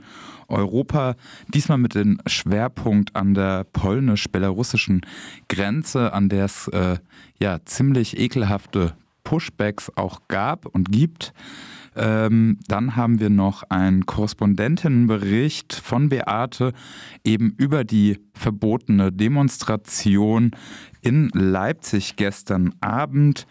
[0.48, 1.16] Europa,
[1.48, 5.02] diesmal mit dem Schwerpunkt an der polnisch-belarussischen
[5.48, 6.98] Grenze, an der es äh,
[7.38, 8.94] ja ziemlich ekelhafte
[9.24, 11.32] Pushbacks auch gab und gibt.
[11.96, 16.72] Ähm, dann haben wir noch einen Korrespondentinnenbericht von Beate
[17.24, 20.50] eben über die verbotene Demonstration
[21.02, 23.46] in Leipzig gestern Abend.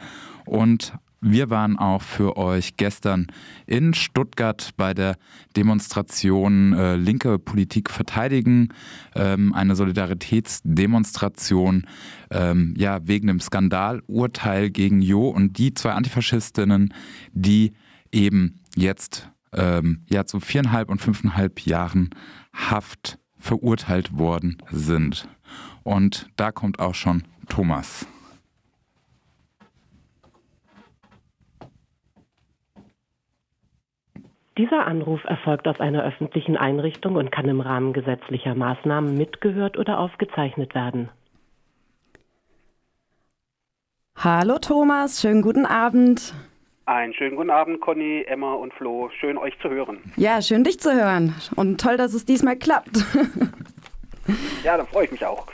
[0.46, 0.94] Und
[1.24, 3.28] wir waren auch für euch gestern
[3.66, 5.16] in Stuttgart bei der
[5.56, 8.70] Demonstration äh, Linke Politik verteidigen,
[9.16, 11.88] ähm, eine Solidaritätsdemonstration
[12.30, 16.94] ähm, ja, wegen dem Skandalurteil gegen Jo und die zwei Antifaschistinnen,
[17.32, 17.72] die
[18.12, 22.10] eben jetzt ähm, ja, zu viereinhalb und fünfeinhalb Jahren
[22.54, 25.30] Haft verurteilt worden sind.
[25.84, 28.08] Und da kommt auch schon Thomas.
[34.58, 39.98] Dieser Anruf erfolgt aus einer öffentlichen Einrichtung und kann im Rahmen gesetzlicher Maßnahmen mitgehört oder
[39.98, 41.10] aufgezeichnet werden.
[44.16, 46.36] Hallo Thomas, schönen guten Abend.
[46.86, 49.10] Einen schönen guten Abend, Conny, Emma und Flo.
[49.20, 50.00] Schön, euch zu hören.
[50.18, 51.34] Ja, schön, dich zu hören.
[51.56, 52.98] Und toll, dass es diesmal klappt.
[54.64, 55.48] ja, dann freue ich mich auch.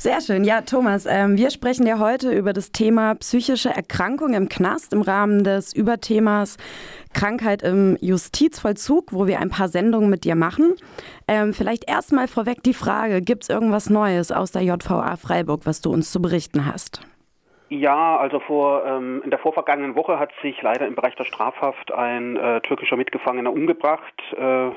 [0.00, 0.44] Sehr schön.
[0.44, 5.02] Ja, Thomas, ähm, wir sprechen ja heute über das Thema psychische Erkrankung im Knast im
[5.02, 6.56] Rahmen des Überthemas
[7.14, 10.74] Krankheit im Justizvollzug, wo wir ein paar Sendungen mit dir machen.
[11.26, 15.80] Ähm, vielleicht erstmal vorweg die Frage, gibt es irgendwas Neues aus der JVA Freiburg, was
[15.80, 17.00] du uns zu berichten hast?
[17.70, 21.92] Ja, also vor ähm, in der vorvergangenen Woche hat sich leider im Bereich der Strafhaft
[21.92, 24.14] ein äh, türkischer Mitgefangener umgebracht.
[24.34, 24.70] Äh,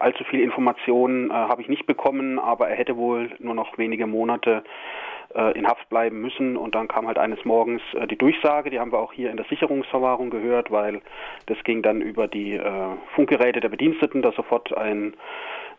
[0.00, 4.08] allzu viele Informationen äh, habe ich nicht bekommen, aber er hätte wohl nur noch wenige
[4.08, 4.64] Monate
[5.32, 6.56] äh, in Haft bleiben müssen.
[6.56, 9.36] Und dann kam halt eines Morgens äh, die Durchsage, die haben wir auch hier in
[9.36, 11.00] der Sicherungsverwahrung gehört, weil
[11.46, 15.14] das ging dann über die äh, Funkgeräte der Bediensteten, dass sofort ein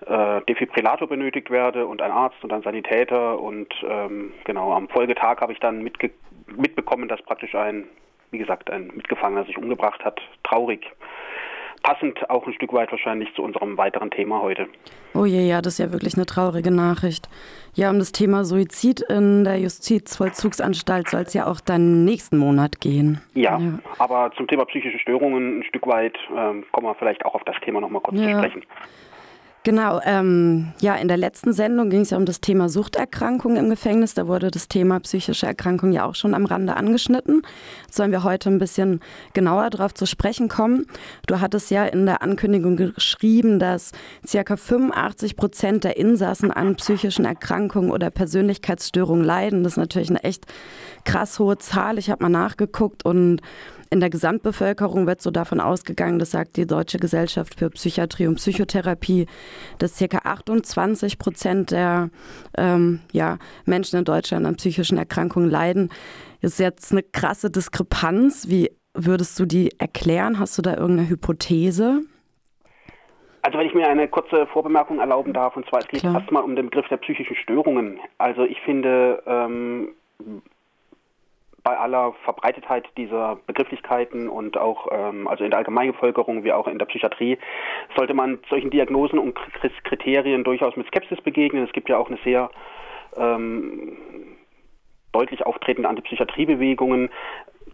[0.06, 5.42] äh, Defibrillator benötigt werde und ein Arzt und ein Sanitäter und ähm, genau am Folgetag
[5.42, 6.12] habe ich dann mitge
[6.56, 7.86] mitbekommen, dass praktisch ein,
[8.32, 10.20] wie gesagt, ein Mitgefangener sich umgebracht hat.
[10.44, 10.86] Traurig.
[11.84, 14.68] Passend auch ein Stück weit wahrscheinlich zu unserem weiteren Thema heute.
[15.14, 17.30] Oh je, ja, das ist ja wirklich eine traurige Nachricht.
[17.74, 22.82] Ja, um das Thema Suizid in der Justizvollzugsanstalt soll es ja auch dann nächsten Monat
[22.82, 23.22] gehen.
[23.34, 27.36] Ja, ja, aber zum Thema psychische Störungen ein Stück weit ähm, kommen wir vielleicht auch
[27.36, 28.26] auf das Thema nochmal kurz ja.
[28.26, 28.64] zu sprechen.
[29.64, 33.70] Genau, ähm, ja, in der letzten Sendung ging es ja um das Thema Suchterkrankung im
[33.70, 34.14] Gefängnis.
[34.14, 37.42] Da wurde das Thema psychische Erkrankung ja auch schon am Rande angeschnitten.
[37.86, 39.02] Jetzt sollen wir heute ein bisschen
[39.34, 40.86] genauer darauf zu sprechen kommen.
[41.28, 43.92] Du hattest ja in der Ankündigung geschrieben, dass
[44.32, 44.56] ca.
[44.56, 49.66] 85 Prozent der Insassen an psychischen Erkrankungen oder Persönlichkeitsstörungen leiden.
[49.66, 50.46] Das ist natürlich eine echt
[51.04, 51.98] krass hohe Zahl.
[51.98, 53.42] Ich habe mal nachgeguckt und
[53.92, 58.36] in der Gesamtbevölkerung wird so davon ausgegangen, das sagt die Deutsche Gesellschaft für Psychiatrie und
[58.36, 59.26] Psychotherapie,
[59.80, 60.20] dass ca.
[60.24, 62.10] 28 Prozent der
[62.58, 65.90] ähm, ja, Menschen in Deutschland an psychischen Erkrankungen leiden.
[66.42, 68.48] Das ist jetzt eine krasse Diskrepanz.
[68.50, 70.40] Wie würdest du die erklären?
[70.40, 72.02] Hast du da irgendeine Hypothese?
[73.42, 76.56] Also wenn ich mir eine kurze Vorbemerkung erlauben darf, und zwar es geht erstmal um
[76.56, 78.00] den Begriff der psychischen Störungen.
[78.18, 79.90] Also ich finde, ähm,
[81.64, 86.80] bei aller Verbreitetheit dieser Begrifflichkeiten und auch ähm, also in der Allgemeinbevölkerung wie auch in
[86.80, 87.38] der Psychiatrie
[87.96, 89.38] sollte man solchen Diagnosen und
[89.84, 91.64] Kriterien durchaus mit Skepsis begegnen.
[91.64, 92.50] Es gibt ja auch eine sehr
[93.18, 93.98] ähm,
[95.12, 97.10] deutlich auftretende Antipsychiatriebewegungen.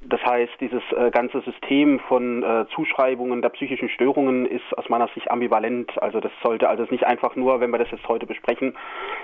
[0.08, 5.08] Das heißt, dieses äh, ganze System von äh, Zuschreibungen der psychischen Störungen ist aus meiner
[5.16, 5.92] Sicht ambivalent.
[6.02, 8.78] Also das sollte also nicht einfach nur, wenn wir das jetzt heute besprechen,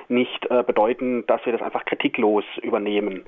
[0.07, 3.25] nicht äh, bedeuten, dass wir das einfach kritiklos übernehmen.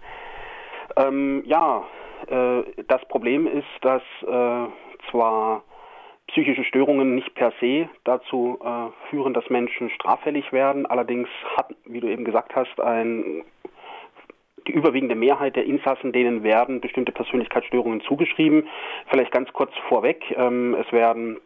[0.98, 1.86] Ähm, ja,
[2.28, 4.68] äh, das Problem ist, dass äh,
[5.10, 5.64] zwar
[6.28, 10.86] psychische Störungen nicht per se dazu äh, führen, dass Menschen straffällig werden.
[10.86, 13.44] Allerdings hat, wie du eben gesagt hast, ein,
[14.68, 18.68] die überwiegende Mehrheit der Insassen, denen werden bestimmte Persönlichkeitsstörungen zugeschrieben.
[19.08, 21.40] Vielleicht ganz kurz vorweg, ähm, es werden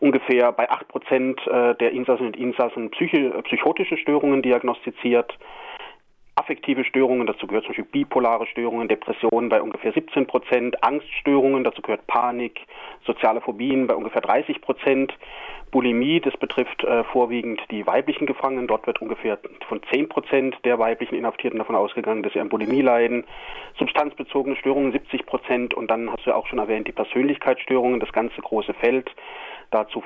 [0.00, 5.38] ungefähr bei 8 Prozent äh, der Insassen und Insassen psychotische Störungen diagnostiziert
[6.44, 11.80] affektive Störungen, dazu gehört zum Beispiel bipolare Störungen, Depressionen bei ungefähr 17 Prozent, Angststörungen, dazu
[11.80, 12.60] gehört Panik,
[13.06, 15.12] soziale Phobien bei ungefähr 30 Prozent,
[15.70, 19.38] Bulimie, das betrifft äh, vorwiegend die weiblichen Gefangenen, dort wird ungefähr
[19.68, 23.24] von 10 Prozent der weiblichen Inhaftierten davon ausgegangen, dass sie an Bulimie leiden,
[23.78, 28.12] substanzbezogene Störungen 70 Prozent und dann hast du ja auch schon erwähnt, die Persönlichkeitsstörungen, das
[28.12, 29.10] ganze große Feld,
[29.70, 30.04] dazu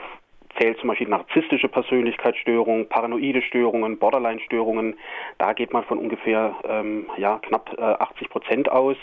[0.59, 4.97] zählt zum Beispiel narzisstische Persönlichkeitsstörungen, paranoide Störungen, Borderline-Störungen.
[5.39, 8.97] Da geht man von ungefähr ähm, ja, knapp äh, 80 Prozent aus.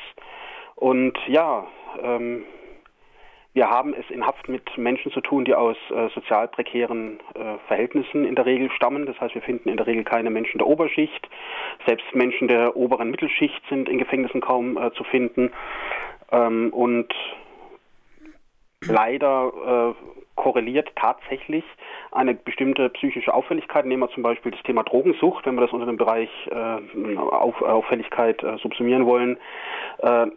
[0.75, 1.67] Und ja,
[2.01, 2.43] ähm,
[3.55, 7.57] wir haben es in Haft mit Menschen zu tun, die aus äh, sozial prekären äh,
[7.67, 9.05] Verhältnissen in der Regel stammen.
[9.05, 11.29] Das heißt, wir finden in der Regel keine Menschen der Oberschicht.
[11.87, 15.53] Selbst Menschen der oberen Mittelschicht sind in Gefängnissen kaum äh, zu finden.
[16.33, 17.13] Ähm, und
[18.81, 21.63] leider äh, korreliert tatsächlich
[22.11, 23.85] eine bestimmte psychische Auffälligkeit.
[23.85, 27.61] Nehmen wir zum Beispiel das Thema Drogensucht, wenn wir das unter dem Bereich äh, Auf,
[27.61, 29.37] Auffälligkeit äh, subsumieren wollen.
[29.99, 30.27] Äh,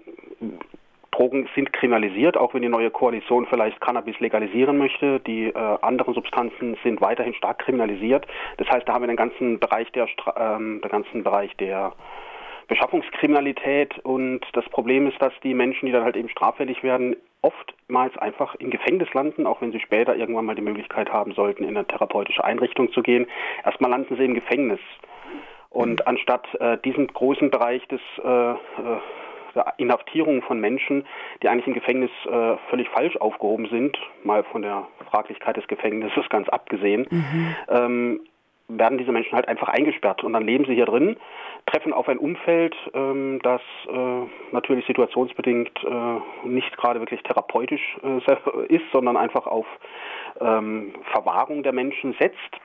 [1.11, 5.19] Drogen sind kriminalisiert, auch wenn die neue Koalition vielleicht Cannabis legalisieren möchte.
[5.21, 8.27] Die äh, anderen Substanzen sind weiterhin stark kriminalisiert.
[8.59, 10.06] Das heißt, da haben wir den ganzen Bereich der,
[10.37, 11.93] ähm, den ganzen Bereich der
[12.69, 18.17] Beschaffungskriminalität und das Problem ist, dass die Menschen, die dann halt eben straffällig werden, oftmals
[18.19, 21.76] einfach im Gefängnis landen, auch wenn sie später irgendwann mal die Möglichkeit haben sollten, in
[21.76, 23.26] eine therapeutische Einrichtung zu gehen.
[23.64, 24.81] Erstmal landen sie im Gefängnis.
[25.70, 28.56] Und anstatt äh, diesen großen Bereich des äh, äh
[29.55, 31.06] der Inhaftierung von Menschen,
[31.43, 36.29] die eigentlich im Gefängnis äh, völlig falsch aufgehoben sind, mal von der Fraglichkeit des Gefängnisses
[36.29, 37.56] ganz abgesehen, mhm.
[37.69, 38.20] ähm,
[38.69, 41.17] werden diese Menschen halt einfach eingesperrt und dann leben sie hier drin,
[41.67, 48.69] treffen auf ein Umfeld, ähm, das äh, natürlich situationsbedingt äh, nicht gerade wirklich therapeutisch äh,
[48.69, 49.67] ist, sondern einfach auf
[50.41, 52.61] ähm, Verwahrung der Menschen setzt.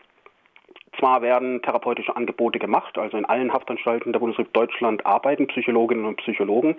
[1.00, 6.18] Zwar werden therapeutische Angebote gemacht, also in allen Haftanstalten der Bundesrepublik Deutschland arbeiten Psychologinnen und
[6.18, 6.76] Psychologen,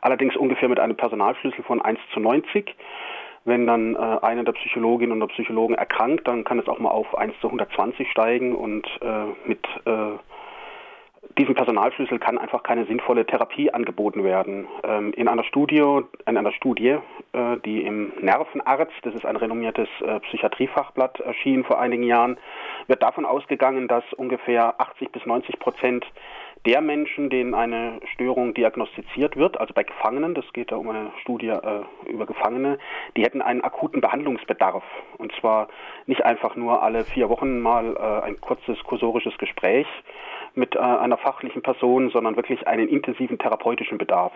[0.00, 2.74] allerdings ungefähr mit einem Personalschlüssel von 1 zu 90.
[3.48, 7.16] Wenn dann äh, einer der Psychologinnen oder Psychologen erkrankt, dann kann es auch mal auf
[7.16, 10.18] 1 zu 120 steigen und äh, mit äh,
[11.38, 14.66] diesem Personalschlüssel kann einfach keine sinnvolle Therapie angeboten werden.
[14.84, 16.98] Ähm, in einer Studie, in einer Studie,
[17.32, 22.36] äh, die im Nervenarzt, das ist ein renommiertes äh, Psychiatriefachblatt, erschien vor einigen Jahren,
[22.86, 26.04] wird davon ausgegangen, dass ungefähr 80 bis 90 Prozent
[26.66, 31.12] der Menschen, denen eine Störung diagnostiziert wird, also bei Gefangenen, das geht da um eine
[31.22, 32.78] Studie äh, über Gefangene,
[33.16, 34.84] die hätten einen akuten Behandlungsbedarf.
[35.18, 35.68] Und zwar
[36.06, 39.86] nicht einfach nur alle vier Wochen mal äh, ein kurzes kursorisches Gespräch
[40.54, 44.32] mit äh, einer fachlichen Person, sondern wirklich einen intensiven therapeutischen Bedarf.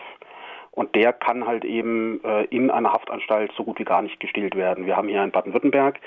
[0.75, 4.57] Und der kann halt eben äh, in einer Haftanstalt so gut wie gar nicht gestillt
[4.57, 4.87] werden.
[4.87, 6.01] Wir haben hier in Baden-Württemberg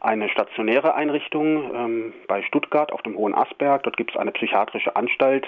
[0.00, 3.82] eine stationäre Einrichtung ähm, bei Stuttgart auf dem Hohen Asberg.
[3.82, 5.46] Dort gibt es eine psychiatrische Anstalt,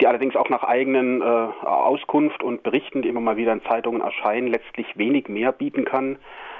[0.00, 4.02] die allerdings auch nach eigenen äh, Auskunft und Berichten, die immer mal wieder in Zeitungen
[4.02, 6.18] erscheinen, letztlich wenig mehr bieten kann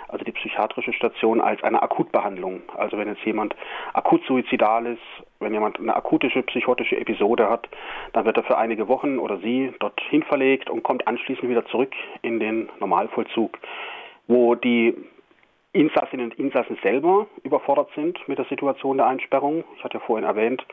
[0.08, 2.62] also die psychiatrische Station, als eine Akutbehandlung.
[2.76, 3.54] Also wenn jetzt jemand
[3.92, 5.02] akut suizidal ist,
[5.40, 7.68] wenn jemand eine akutische psychotische Episode hat,
[8.12, 11.92] dann wird er für einige Wochen oder sie dorthin verlegt und kommt anschließend wieder zurück
[12.22, 13.58] in den Normalvollzug,
[14.26, 14.94] wo die
[15.72, 19.64] Insassinnen und Insassen selber überfordert sind mit der Situation der Einsperrung.
[19.76, 20.64] Ich hatte ja vorhin erwähnt,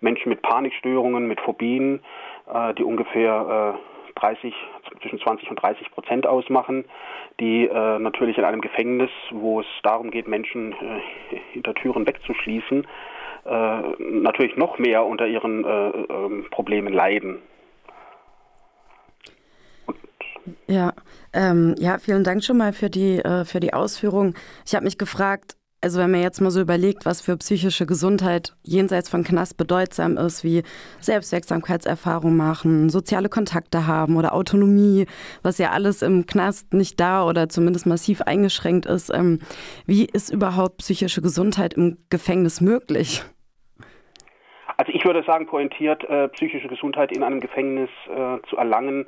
[0.00, 2.00] Menschen mit Panikstörungen, mit Phobien,
[2.52, 4.54] äh, die ungefähr äh, 30,
[5.00, 6.84] zwischen 20 und 30 Prozent ausmachen,
[7.40, 12.86] die äh, natürlich in einem Gefängnis, wo es darum geht, Menschen äh, hinter Türen wegzuschließen,
[13.44, 17.38] äh, natürlich noch mehr unter ihren äh, ähm, Problemen leiden.
[20.68, 20.92] Ja,
[21.32, 24.34] ähm, ja, vielen Dank schon mal für die, äh, für die Ausführung.
[24.64, 25.55] Ich habe mich gefragt,
[25.86, 30.16] also wenn man jetzt mal so überlegt, was für psychische Gesundheit jenseits von Knast bedeutsam
[30.16, 30.64] ist, wie
[30.98, 35.06] Selbstwirksamkeitserfahrung machen, soziale Kontakte haben oder Autonomie,
[35.44, 39.14] was ja alles im Knast nicht da oder zumindest massiv eingeschränkt ist.
[39.14, 39.38] Ähm,
[39.86, 43.22] wie ist überhaupt psychische Gesundheit im Gefängnis möglich?
[44.76, 49.06] Also ich würde sagen, pointiert, äh, psychische Gesundheit in einem Gefängnis äh, zu erlangen,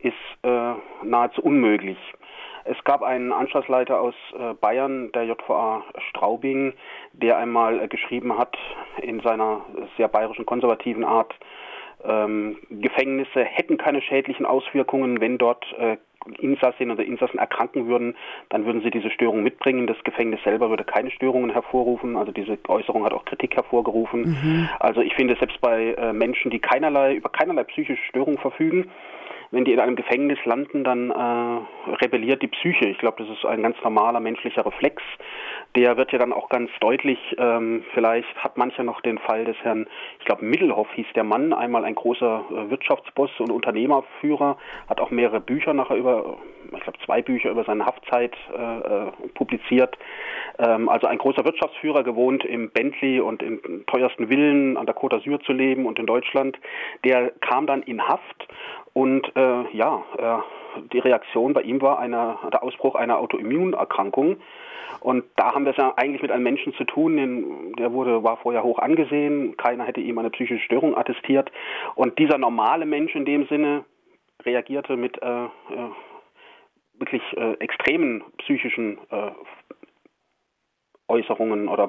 [0.00, 1.96] ist äh, nahezu unmöglich.
[2.70, 6.74] Es gab einen Anschlussleiter aus äh, Bayern, der JVA Straubing,
[7.12, 8.56] der einmal äh, geschrieben hat
[9.02, 9.62] in seiner
[9.96, 11.34] sehr bayerischen konservativen Art,
[12.04, 15.96] Ähm, Gefängnisse hätten keine schädlichen Auswirkungen, wenn dort äh,
[16.38, 18.16] Insassinnen oder Insassen erkranken würden,
[18.50, 19.86] dann würden sie diese Störung mitbringen.
[19.86, 22.16] Das Gefängnis selber würde keine Störungen hervorrufen.
[22.16, 24.20] Also diese Äußerung hat auch Kritik hervorgerufen.
[24.20, 24.68] Mhm.
[24.78, 28.90] Also ich finde, selbst bei äh, Menschen, die keinerlei, über keinerlei psychische Störungen verfügen,
[29.50, 32.86] wenn die in einem Gefängnis landen, dann äh, rebelliert die Psyche.
[32.86, 35.02] Ich glaube, das ist ein ganz normaler menschlicher Reflex.
[35.74, 39.56] Der wird ja dann auch ganz deutlich, ähm, vielleicht hat mancher noch den Fall des
[39.62, 39.86] Herrn,
[40.18, 44.56] ich glaube Mittelhoff hieß der Mann, einmal ein großer äh, Wirtschaftsboss und Unternehmerführer,
[44.88, 46.38] hat auch mehrere Bücher nachher über,
[46.72, 49.96] ich glaube zwei Bücher über seine Haftzeit äh, äh, publiziert.
[50.58, 55.16] Ähm, also ein großer Wirtschaftsführer, gewohnt im Bentley und in teuersten Villen an der Côte
[55.16, 56.58] d'Azur zu leben und in Deutschland.
[57.04, 58.48] Der kam dann in Haft
[58.92, 64.36] und äh, ja, äh, die Reaktion bei ihm war eine, der Ausbruch einer Autoimmunerkrankung.
[65.00, 68.24] Und da haben wir es ja eigentlich mit einem Menschen zu tun, den, der wurde,
[68.24, 71.52] war vorher hoch angesehen, keiner hätte ihm eine psychische Störung attestiert.
[71.94, 73.84] Und dieser normale Mensch in dem Sinne
[74.44, 75.48] reagierte mit äh, äh
[76.98, 79.30] wirklich äh, extremen psychischen äh,
[81.08, 81.88] Äußerungen oder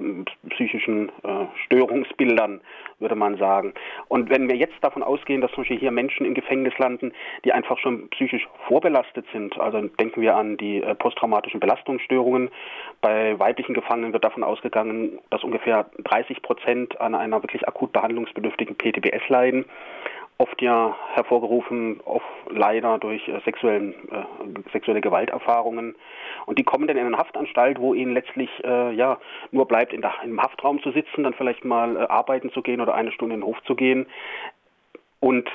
[0.49, 2.61] psychischen äh, Störungsbildern,
[2.99, 3.73] würde man sagen.
[4.07, 7.11] Und wenn wir jetzt davon ausgehen, dass zum Beispiel hier Menschen im Gefängnis landen,
[7.43, 12.49] die einfach schon psychisch vorbelastet sind, also denken wir an die äh, posttraumatischen Belastungsstörungen.
[13.01, 18.77] Bei weiblichen Gefangenen wird davon ausgegangen, dass ungefähr 30 Prozent an einer wirklich akut behandlungsbedürftigen
[18.77, 19.65] PTBS leiden
[20.39, 25.95] oft ja hervorgerufen, oft leider durch äh, sexuellen, äh, sexuelle Gewalterfahrungen.
[26.45, 29.19] Und die kommen dann in eine Haftanstalt, wo ihnen letztlich äh, ja
[29.51, 32.79] nur bleibt, in der, im Haftraum zu sitzen, dann vielleicht mal äh, arbeiten zu gehen
[32.79, 34.07] oder eine Stunde in den Hof zu gehen
[35.19, 35.49] und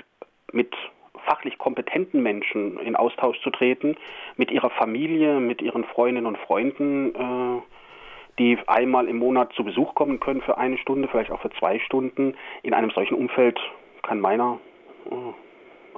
[0.52, 0.74] mit
[1.24, 3.96] fachlich kompetenten Menschen in Austausch zu treten,
[4.36, 7.62] mit ihrer Familie, mit ihren Freundinnen und Freunden, äh,
[8.38, 11.78] die einmal im Monat zu Besuch kommen können für eine Stunde, vielleicht auch für zwei
[11.78, 12.34] Stunden.
[12.62, 13.58] In einem solchen Umfeld
[14.02, 14.58] kann meiner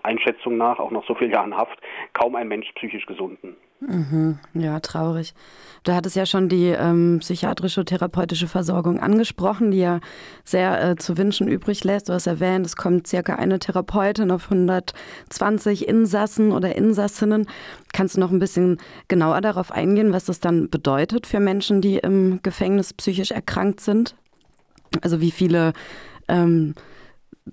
[0.03, 1.79] Einschätzung nach, auch nach so vielen Jahren Haft,
[2.13, 3.57] kaum ein Mensch psychisch gesunden.
[3.81, 4.39] Mhm.
[4.55, 5.35] Ja, traurig.
[5.85, 10.01] Du hattest ja schon die ähm, psychiatrische therapeutische Versorgung angesprochen, die ja
[10.45, 12.09] sehr äh, zu wünschen übrig lässt.
[12.09, 17.49] Du hast erwähnt, es kommt circa eine Therapeutin auf 120 Insassen oder Insassinnen.
[17.93, 21.99] Kannst du noch ein bisschen genauer darauf eingehen, was das dann bedeutet für Menschen, die
[21.99, 24.17] im Gefängnis psychisch erkrankt sind?
[25.03, 25.75] Also wie viele
[26.29, 26.75] ähm,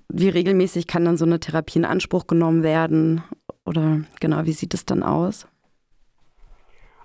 [0.09, 3.23] wie regelmäßig kann dann so eine Therapie in Anspruch genommen werden?
[3.65, 5.47] Oder genau, wie sieht es dann aus?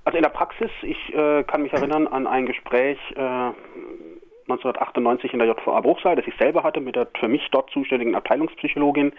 [0.05, 3.51] Also in der Praxis, ich äh, kann mich erinnern an ein Gespräch äh,
[4.49, 8.15] 1998 in der JVA Bruchsal, das ich selber hatte mit der für mich dort zuständigen
[8.15, 9.13] Abteilungspsychologin,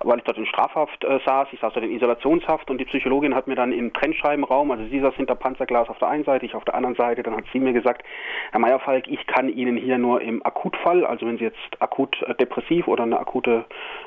[0.00, 1.48] weil ich dort in Strafhaft äh, saß.
[1.52, 5.00] Ich saß dort in Isolationshaft und die Psychologin hat mir dann im Trennscheibenraum, also sie
[5.00, 7.60] saß hinter Panzerglas auf der einen Seite, ich auf der anderen Seite, dann hat sie
[7.60, 8.02] mir gesagt,
[8.50, 12.34] Herr Meyerfalk, ich kann Ihnen hier nur im Akutfall, also wenn Sie jetzt akut äh,
[12.34, 13.64] depressiv oder eine akute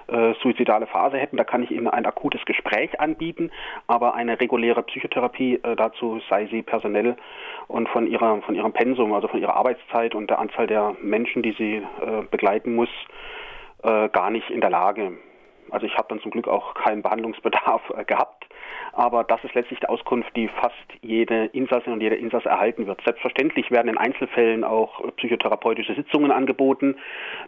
[0.08, 3.52] äh, suizidale Phase hätten, da kann ich Ihnen ein akutes Gespräch anbieten,
[3.88, 7.16] aber eine reguläre Psychotherapie, äh, dazu sei sie personell
[7.68, 11.44] und von ihrer von ihrem Pensum, also von ihrer Arbeitszeit und der Anzahl der Menschen,
[11.44, 12.90] die sie äh, begleiten muss,
[13.84, 15.14] äh, gar nicht in der Lage.
[15.72, 18.46] Also ich habe dann zum Glück auch keinen Behandlungsbedarf äh, gehabt,
[18.94, 23.02] aber das ist letztlich die Auskunft, die fast jede Insassin und jeder Insasse erhalten wird.
[23.04, 26.96] Selbstverständlich werden in Einzelfällen auch psychotherapeutische Sitzungen angeboten,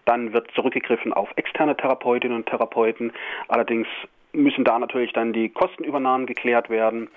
[0.05, 3.13] dann wird zurückgegriffen auf externe Therapeutinnen und Therapeuten.
[3.47, 3.87] Allerdings
[4.33, 7.09] müssen da natürlich dann die Kostenübernahmen geklärt werden.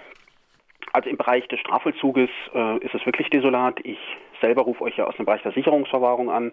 [0.92, 3.78] Also im Bereich des Strafvollzuges äh, ist es wirklich desolat.
[3.84, 3.98] Ich
[4.40, 6.52] selber rufe euch ja aus dem Bereich der Sicherungsverwahrung an.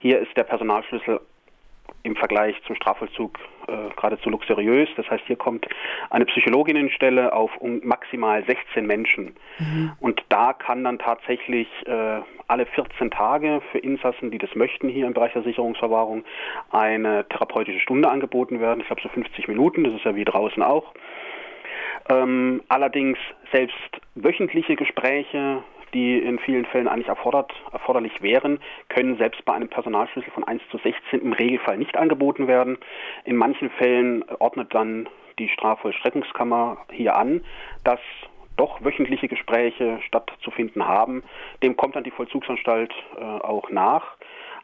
[0.00, 1.20] Hier ist der Personalschlüssel
[2.02, 4.88] im Vergleich zum Strafvollzug äh, geradezu luxuriös.
[4.96, 5.66] Das heißt, hier kommt
[6.10, 9.34] eine Psychologinnenstelle auf um maximal 16 Menschen.
[9.58, 9.92] Mhm.
[10.00, 15.06] Und da kann dann tatsächlich äh, alle 14 Tage für Insassen, die das möchten, hier
[15.06, 16.24] im Bereich der Sicherungsverwahrung
[16.70, 18.80] eine therapeutische Stunde angeboten werden.
[18.80, 20.92] Ich glaube so 50 Minuten, das ist ja wie draußen auch.
[22.08, 23.18] Ähm, allerdings
[23.52, 29.68] selbst wöchentliche Gespräche, die in vielen Fällen eigentlich erfordert, erforderlich wären, können selbst bei einem
[29.68, 32.78] Personalschlüssel von 1 zu 16 im Regelfall nicht angeboten werden.
[33.24, 35.08] In manchen Fällen ordnet dann
[35.38, 37.44] die Strafvollstreckungskammer hier an,
[37.84, 38.00] dass
[38.56, 41.22] doch wöchentliche Gespräche stattzufinden haben.
[41.62, 44.16] Dem kommt dann die Vollzugsanstalt äh, auch nach.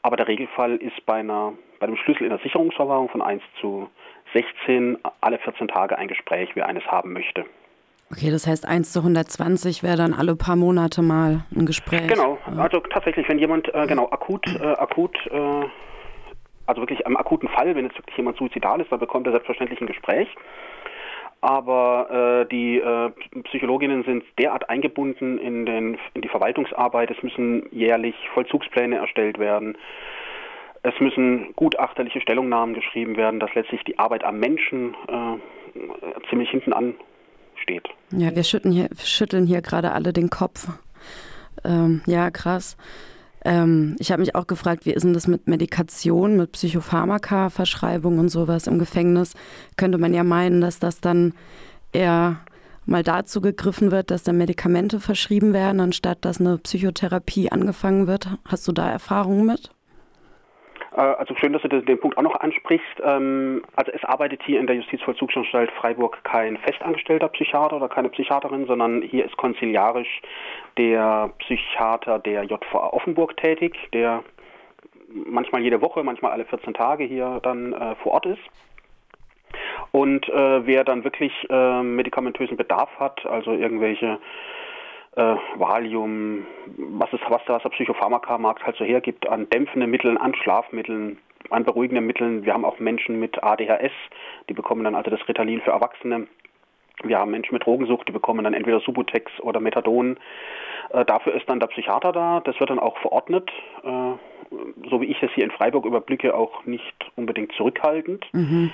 [0.03, 3.89] Aber der Regelfall ist bei, einer, bei einem Schlüssel in der Sicherungsverwahrung von 1 zu
[3.89, 4.02] 16
[5.21, 7.45] alle 14 Tage ein Gespräch, wer eines haben möchte.
[8.11, 12.09] Okay, das heißt 1 zu 120 wäre dann alle paar Monate mal ein Gespräch.
[12.09, 15.67] Genau, also tatsächlich, wenn jemand äh, genau akut, äh, akut, äh,
[16.67, 19.81] also wirklich am akuten Fall, wenn jetzt wirklich jemand suizidal ist, dann bekommt er selbstverständlich
[19.81, 20.29] ein Gespräch.
[21.41, 23.11] Aber äh, die äh,
[23.45, 29.77] Psychologinnen sind derart eingebunden in, den, in die Verwaltungsarbeit, es müssen jährlich Vollzugspläne erstellt werden
[30.83, 36.73] Es müssen gutachterliche Stellungnahmen geschrieben werden, dass letztlich die Arbeit am Menschen äh, ziemlich hinten
[36.73, 36.95] an
[37.57, 37.89] steht.
[38.11, 40.69] Ja, wir schütteln hier, schütteln hier gerade alle den Kopf.
[41.65, 42.77] Ähm, ja, krass.
[43.45, 48.29] Ähm, ich habe mich auch gefragt, wie ist denn das mit Medikation, mit Psychopharmaka-Verschreibung und
[48.29, 49.35] sowas im Gefängnis?
[49.77, 51.35] Könnte man ja meinen, dass das dann
[51.93, 52.41] eher
[52.87, 58.29] mal dazu gegriffen wird, dass da Medikamente verschrieben werden, anstatt dass eine Psychotherapie angefangen wird.
[58.45, 59.71] Hast du da Erfahrungen mit?
[60.97, 63.03] Äh, also schön, dass du den Punkt auch noch ansprichst.
[63.03, 68.67] Ähm, also es arbeitet hier in der Justizvollzugsanstalt Freiburg kein festangestellter Psychiater oder keine Psychiaterin,
[68.67, 70.23] sondern hier ist konziliarisch
[70.77, 74.23] der Psychiater der JVA Offenburg tätig, der
[75.09, 78.43] manchmal jede Woche, manchmal alle 14 Tage hier dann äh, vor Ort ist.
[79.91, 84.19] Und äh, wer dann wirklich medikamentösen Bedarf hat, also irgendwelche
[85.17, 90.35] äh, Valium, was es, was was der Psychopharmaka-Markt halt so hergibt, an dämpfenden Mitteln, an
[90.35, 91.19] Schlafmitteln,
[91.51, 92.45] an beruhigenden Mitteln.
[92.45, 93.93] Wir haben auch Menschen mit ADHS,
[94.49, 96.27] die bekommen dann also das Ritalin für Erwachsene.
[97.05, 100.19] Wir haben Menschen mit Drogensucht, die bekommen dann entweder Subutex oder Methadon.
[100.91, 103.51] Äh, dafür ist dann der Psychiater da, das wird dann auch verordnet.
[103.83, 104.13] Äh,
[104.91, 108.27] so wie ich es hier in Freiburg überblicke, auch nicht unbedingt zurückhaltend.
[108.33, 108.71] Mhm.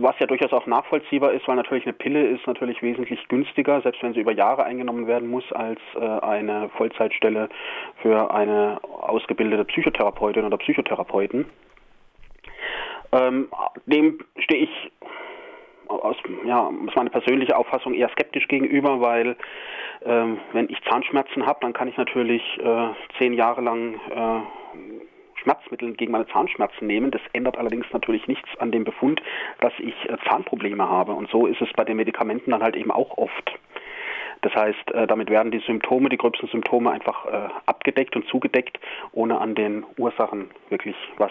[0.00, 4.02] Was ja durchaus auch nachvollziehbar ist, weil natürlich eine Pille ist natürlich wesentlich günstiger, selbst
[4.02, 7.48] wenn sie über Jahre eingenommen werden muss, als äh, eine Vollzeitstelle
[8.00, 11.46] für eine ausgebildete Psychotherapeutin oder Psychotherapeuten.
[13.12, 13.48] Ähm,
[13.86, 14.92] dem stehe ich
[15.88, 19.36] aus, ja, aus meiner persönlichen Auffassung eher skeptisch gegenüber, weil
[20.04, 24.40] ähm, wenn ich Zahnschmerzen habe, dann kann ich natürlich äh, zehn Jahre lang äh,
[25.42, 27.10] Schmerzmittel gegen meine Zahnschmerzen nehmen.
[27.10, 29.22] Das ändert allerdings natürlich nichts an dem Befund,
[29.60, 31.12] dass ich äh, Zahnprobleme habe.
[31.12, 33.58] Und so ist es bei den Medikamenten dann halt eben auch oft.
[34.42, 38.78] Das heißt, äh, damit werden die Symptome, die gröbsten Symptome einfach äh, abgedeckt und zugedeckt,
[39.12, 41.30] ohne an den Ursachen wirklich was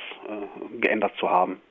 [0.80, 1.62] geändert zu haben.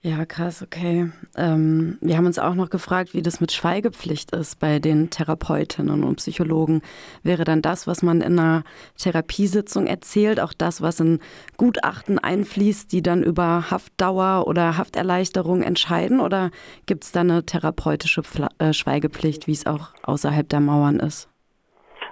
[0.00, 1.10] Ja, krass, okay.
[1.36, 6.04] Ähm, wir haben uns auch noch gefragt, wie das mit Schweigepflicht ist bei den Therapeutinnen
[6.04, 6.82] und Psychologen.
[7.24, 8.62] Wäre dann das, was man in einer
[8.96, 11.18] Therapiesitzung erzählt, auch das, was in
[11.56, 16.20] Gutachten einfließt, die dann über Haftdauer oder Hafterleichterung entscheiden?
[16.20, 16.52] Oder
[16.86, 21.28] gibt es da eine therapeutische Pfla äh, Schweigepflicht, wie es auch außerhalb der Mauern ist?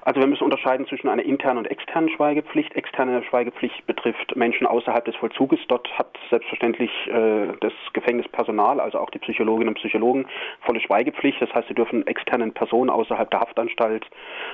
[0.07, 2.77] Also wir müssen unterscheiden zwischen einer internen und externen Schweigepflicht.
[2.77, 5.59] Externe Schweigepflicht betrifft Menschen außerhalb des Vollzuges.
[5.67, 10.27] Dort hat selbstverständlich äh, das Gefängnispersonal, also auch die Psychologinnen und Psychologen,
[10.61, 11.43] volle Schweigepflicht.
[11.43, 14.07] Das heißt, sie dürfen externen Personen außerhalb der Haftanstalt,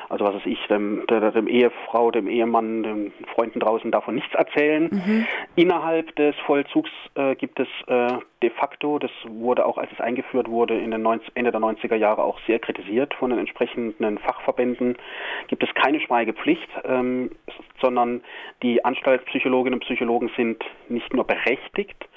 [0.09, 4.35] also was weiß ich, dem, der, dem Ehefrau, dem Ehemann, den Freunden draußen davon nichts
[4.35, 4.89] erzählen.
[4.91, 5.27] Mhm.
[5.55, 10.49] Innerhalb des Vollzugs äh, gibt es äh, de facto, das wurde auch, als es eingeführt
[10.49, 14.97] wurde, in den 90, Ende der 90er Jahre auch sehr kritisiert von den entsprechenden Fachverbänden,
[15.49, 17.31] gibt es keine Schweigepflicht, ähm,
[17.81, 18.23] sondern
[18.63, 22.09] die Anstaltspsychologinnen und Psychologen sind nicht nur berechtigt,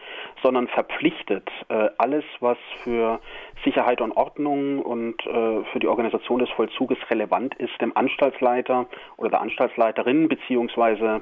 [0.44, 3.20] sondern verpflichtet, äh, alles, was für
[3.64, 9.30] Sicherheit und Ordnung und äh, für die Organisation des Vollzuges relevant ist, dem Anstaltsleiter oder
[9.30, 11.22] der Anstaltsleiterin beziehungsweise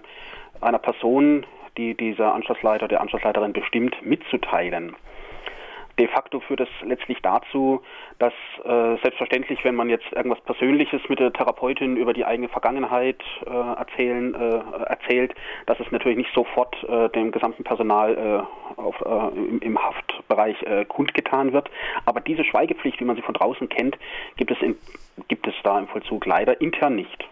[0.62, 1.46] einer Person,
[1.78, 4.96] die dieser Anstaltsleiter, der Anstaltsleiterin bestimmt, mitzuteilen
[6.00, 7.82] de facto führt es letztlich dazu,
[8.18, 8.34] dass
[8.64, 13.50] äh, selbstverständlich, wenn man jetzt irgendwas Persönliches mit der Therapeutin über die eigene Vergangenheit äh,
[13.50, 15.36] erzählen, äh, erzählt,
[15.68, 20.58] dass es natürlich nicht sofort äh, dem gesamten Personal äh, auf, äh, im, im, Haftbereich
[20.88, 21.70] kundgetan wird.
[22.06, 23.98] Aber diese Schweigepflicht, wie man sie von draußen kennt,
[24.38, 24.78] gibt es, in,
[25.28, 27.28] gibt es da im Vollzug leider intern nicht.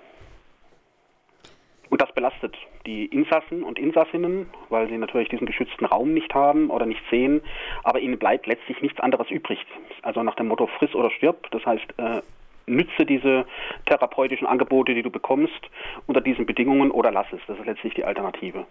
[1.89, 6.69] Und das belastet die Insassen und Insassinnen, weil sie natürlich diesen geschützten Raum nicht haben
[6.69, 7.41] oder nicht sehen,
[7.83, 9.59] aber ihnen bleibt letztlich nichts anderes übrig.
[10.01, 12.21] Also nach dem Motto friss oder stirb, das heißt, äh,
[12.65, 13.45] nütze diese
[13.85, 15.69] therapeutischen Angebote, die du bekommst,
[16.07, 17.41] unter diesen Bedingungen oder lass es.
[17.47, 18.65] Das ist letztlich die Alternative.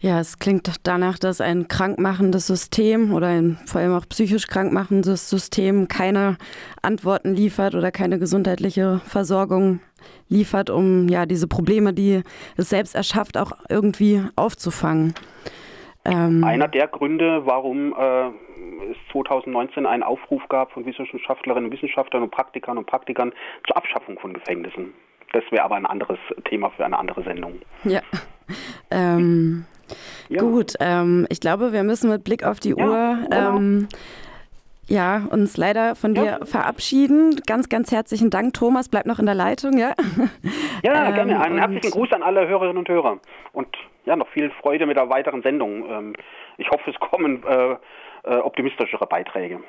[0.00, 5.28] Ja, es klingt danach, dass ein krankmachendes System oder ein vor allem auch psychisch krankmachendes
[5.28, 6.38] System keine
[6.82, 9.80] Antworten liefert oder keine gesundheitliche Versorgung
[10.28, 12.22] liefert, um ja diese Probleme, die
[12.56, 15.14] es selbst erschafft, auch irgendwie aufzufangen.
[16.04, 18.28] Ähm Einer der Gründe, warum äh,
[18.92, 23.32] es 2019 einen Aufruf gab von Wissenschaftlerinnen und Wissenschaftlern und Praktikern und Praktikern
[23.66, 24.94] zur Abschaffung von Gefängnissen.
[25.32, 27.58] Das wäre aber ein anderes Thema für eine andere Sendung.
[27.84, 28.00] Ja.
[28.90, 29.66] Ähm,
[30.28, 30.40] ja.
[30.40, 33.56] Gut, ähm, ich glaube, wir müssen mit Blick auf die ja, Uhr genau.
[33.56, 33.88] ähm,
[34.88, 36.44] ja, uns leider von dir ja.
[36.44, 37.40] verabschieden.
[37.46, 38.88] Ganz, ganz herzlichen Dank, Thomas.
[38.88, 39.92] Bleib noch in der Leitung, ja?
[40.82, 41.40] Ja, ähm, gerne.
[41.40, 43.18] Einen herzlichen Gruß an alle Hörerinnen und Hörer.
[43.52, 43.68] Und
[44.06, 45.84] ja, noch viel Freude mit der weiteren Sendung.
[45.90, 46.12] Ähm,
[46.56, 47.76] ich hoffe, es kommen äh,
[48.22, 49.60] äh, optimistischere Beiträge.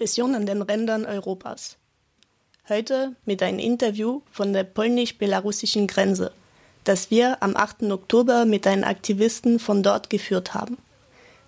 [0.00, 1.76] Repression an den Rändern Europas.
[2.70, 6.32] Heute mit einem Interview von der polnisch-belarussischen Grenze,
[6.84, 7.82] das wir am 8.
[7.82, 10.78] Oktober mit einem Aktivisten von dort geführt haben.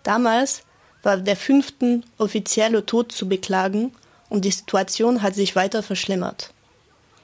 [0.03, 0.65] Damals
[1.03, 3.93] war der fünfte offizielle Tod zu beklagen
[4.29, 6.53] und die Situation hat sich weiter verschlimmert.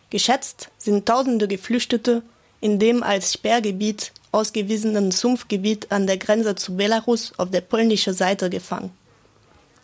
[0.08, 2.22] Geschätzt sind tausende Geflüchtete
[2.62, 8.48] in dem als Sperrgebiet ausgewiesenen Sumpfgebiet an der Grenze zu Belarus auf der polnischen Seite
[8.48, 8.92] gefangen.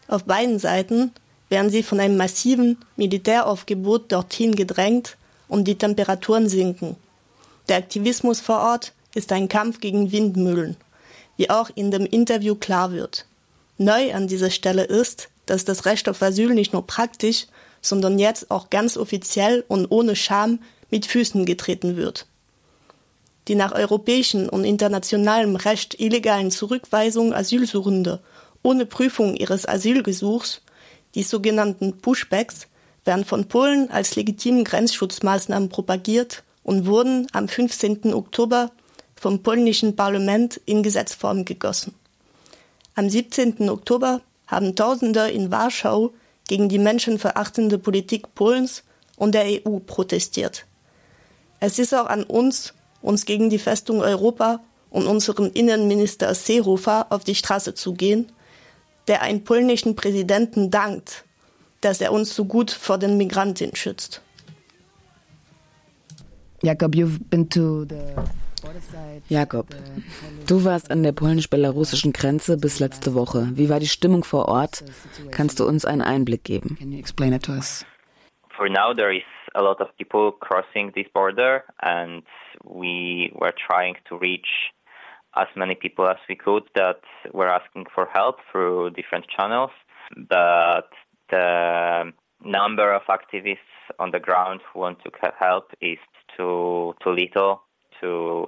[0.08, 1.12] Auf beiden Seiten
[1.54, 6.96] werden sie von einem massiven Militäraufgebot dorthin gedrängt und die Temperaturen sinken.
[7.68, 10.76] Der Aktivismus vor Ort ist ein Kampf gegen Windmühlen,
[11.36, 13.26] wie auch in dem Interview klar wird.
[13.78, 17.46] Neu an dieser Stelle ist, dass das Recht auf Asyl nicht nur praktisch,
[17.80, 20.58] sondern jetzt auch ganz offiziell und ohne Scham
[20.90, 22.26] mit Füßen getreten wird.
[23.46, 28.20] Die nach europäischem und internationalem Recht illegalen Zurückweisung Asylsuchende
[28.64, 30.62] ohne Prüfung ihres Asylgesuchs,
[31.14, 32.66] die sogenannten Pushbacks,
[33.04, 38.14] werden von Polen als legitimen Grenzschutzmaßnahmen propagiert und wurden am 15.
[38.14, 38.70] Oktober
[39.14, 41.94] vom polnischen Parlament in Gesetzform gegossen.
[42.94, 43.68] Am 17.
[43.68, 46.12] Oktober haben Tausende in Warschau
[46.48, 48.82] gegen die menschenverachtende Politik Polens
[49.16, 50.66] und der EU protestiert.
[51.60, 57.24] Es ist auch an uns, uns gegen die Festung Europa und unseren Innenminister Seehofer auf
[57.24, 58.30] die Straße zu gehen
[59.08, 61.24] der einen polnischen Präsidenten dankt,
[61.80, 64.22] dass er uns so gut vor den Migranten schützt.
[66.62, 68.14] Jakob, you've been to the
[69.28, 69.66] Jakob,
[70.46, 73.50] du warst an der polnisch-belarussischen Grenze bis letzte Woche.
[73.54, 74.84] Wie war die Stimmung vor Ort?
[75.30, 76.76] Kannst du uns einen Einblick geben?
[76.78, 77.84] Can you explain it to us?
[78.56, 82.22] For now there is a lot of people crossing this border and
[82.64, 84.72] we were trying to reach
[85.36, 87.00] as many people as we could that
[87.32, 89.70] were asking for help through different channels.
[90.16, 90.88] But
[91.30, 92.12] the
[92.44, 93.58] number of activists
[93.98, 95.98] on the ground who want to help is
[96.36, 97.62] too too little
[98.00, 98.46] to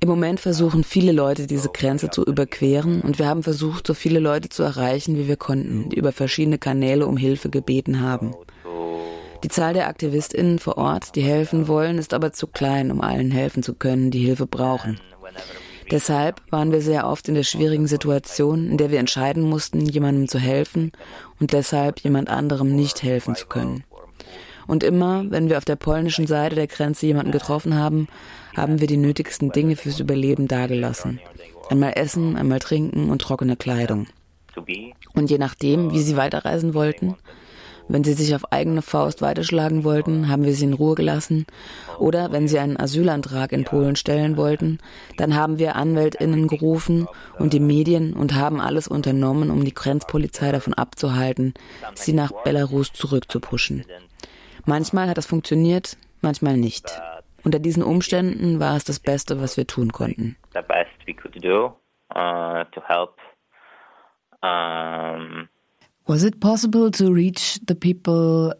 [0.00, 4.20] Im Moment versuchen viele Leute, diese Grenze zu überqueren und wir haben versucht, so viele
[4.20, 8.34] Leute zu erreichen, wie wir konnten, die über verschiedene Kanäle um Hilfe gebeten haben.
[9.44, 13.30] Die Zahl der AktivistInnen vor Ort, die helfen wollen, ist aber zu klein, um allen
[13.30, 15.00] helfen zu können, die Hilfe brauchen.
[15.90, 20.28] Deshalb waren wir sehr oft in der schwierigen Situation, in der wir entscheiden mussten, jemandem
[20.28, 20.92] zu helfen
[21.40, 23.84] und deshalb jemand anderem nicht helfen zu können.
[24.66, 28.06] Und immer, wenn wir auf der polnischen Seite der Grenze jemanden getroffen haben,
[28.54, 31.20] haben wir die nötigsten Dinge fürs Überleben dagelassen.
[31.70, 34.08] Einmal Essen, einmal Trinken und trockene Kleidung.
[35.14, 37.16] Und je nachdem, wie sie weiterreisen wollten,
[37.88, 41.46] wenn sie sich auf eigene Faust weiterschlagen wollten, haben wir sie in Ruhe gelassen.
[41.98, 44.78] Oder wenn sie einen Asylantrag in Polen stellen wollten,
[45.16, 50.52] dann haben wir Anwältinnen gerufen und die Medien und haben alles unternommen, um die Grenzpolizei
[50.52, 51.54] davon abzuhalten,
[51.94, 53.84] sie nach Belarus zurückzupuschen.
[54.66, 57.00] Manchmal hat das funktioniert, manchmal nicht.
[57.44, 60.36] Unter diesen Umständen war es das Beste, was wir tun konnten.
[64.44, 65.48] Uh, um
[66.08, 68.54] Was it possible to reach the people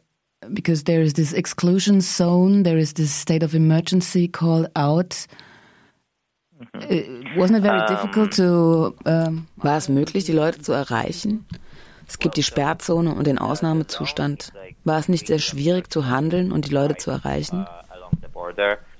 [0.52, 5.26] because there is this exclusion zone, there is this state of emergency called out?
[6.62, 7.40] Mm-hmm.
[7.40, 8.94] Wasn't it very um, difficult to?
[9.06, 11.46] Um War es möglich, die Leute zu erreichen?
[12.06, 14.52] Es gibt die Sperrzone und den Ausnahmezustand.
[14.84, 17.66] War es nicht sehr schwierig zu handeln und die Leute zu erreichen?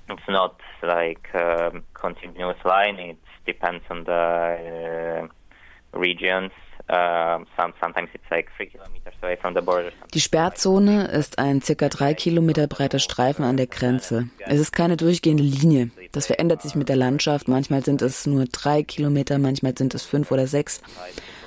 [0.09, 2.99] It's not like a continuous line.
[2.99, 5.27] It depends on the uh,
[5.93, 6.51] regions.
[10.13, 14.29] Die Sperrzone ist ein circa drei Kilometer breiter Streifen an der Grenze.
[14.39, 15.91] Es ist keine durchgehende Linie.
[16.11, 17.47] Das verändert sich mit der Landschaft.
[17.47, 20.81] Manchmal sind es nur drei Kilometer, manchmal sind es fünf oder sechs.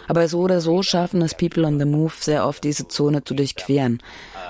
[0.06, 3.34] Aber so oder so schaffen es People on the Move sehr oft, diese Zone zu
[3.34, 4.02] durchqueren.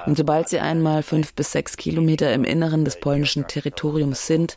[0.07, 4.57] Und sobald sie einmal fünf bis sechs Kilometer im Inneren des polnischen Territoriums sind,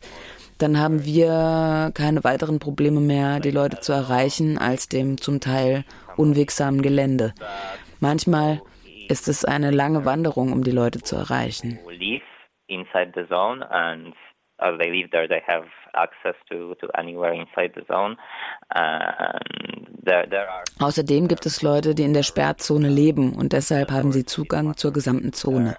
[0.58, 5.84] dann haben wir keine weiteren Probleme mehr, die Leute zu erreichen, als dem zum Teil
[6.17, 7.34] unwegsamen Gelände.
[7.99, 8.62] Manchmal
[9.08, 11.80] ist es eine lange Wanderung, um die Leute zu erreichen.
[12.67, 14.13] inside the zone and
[14.60, 18.17] as they live there they have access to, to anywhere inside the zone
[20.04, 24.12] there, there are Außerdem gibt es Leute, die in der Sperrzone leben und deshalb haben
[24.12, 25.78] sie Zugang zur gesamten Zone.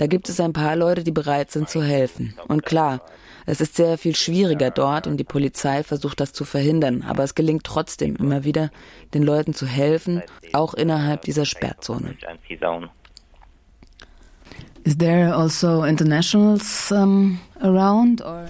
[0.00, 2.34] Da gibt es ein paar Leute, die bereit sind zu helfen.
[2.48, 3.02] Und klar,
[3.44, 7.34] es ist sehr viel schwieriger dort und die Polizei versucht das zu verhindern, aber es
[7.34, 8.70] gelingt trotzdem immer wieder,
[9.12, 10.22] den Leuten zu helfen,
[10.54, 12.16] auch innerhalb dieser Sperrzone.
[14.84, 18.24] Is there also internationals um, around?
[18.24, 18.46] Or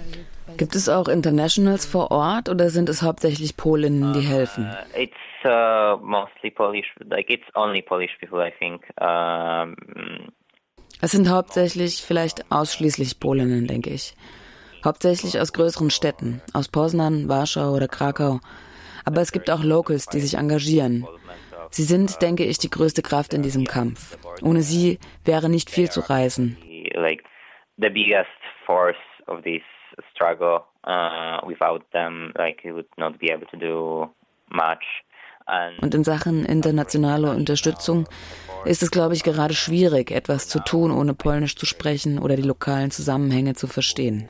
[0.55, 4.69] Gibt es auch Internationals vor Ort oder sind es hauptsächlich Polinnen, die helfen?
[4.71, 8.83] Uh, it's uh, mostly Polish, like it's only Polish people, I think.
[9.01, 9.75] Um,
[11.01, 14.15] es sind hauptsächlich, vielleicht ausschließlich Polinnen, denke ich.
[14.85, 18.39] Hauptsächlich aus größeren Städten, aus Poznan, Warschau oder Krakau.
[19.05, 21.07] Aber es gibt auch Locals, die sich engagieren.
[21.71, 24.17] Sie sind, denke ich, die größte Kraft in diesem Kampf.
[24.41, 26.57] Ohne sie wäre nicht viel zu reisen.
[35.47, 35.81] Uh.
[35.81, 38.07] Und in Sachen internationale Unterstützung
[38.65, 42.41] ist es, glaube ich, gerade schwierig, etwas zu tun, ohne Polnisch zu sprechen oder die
[42.41, 44.29] lokalen Zusammenhänge zu verstehen.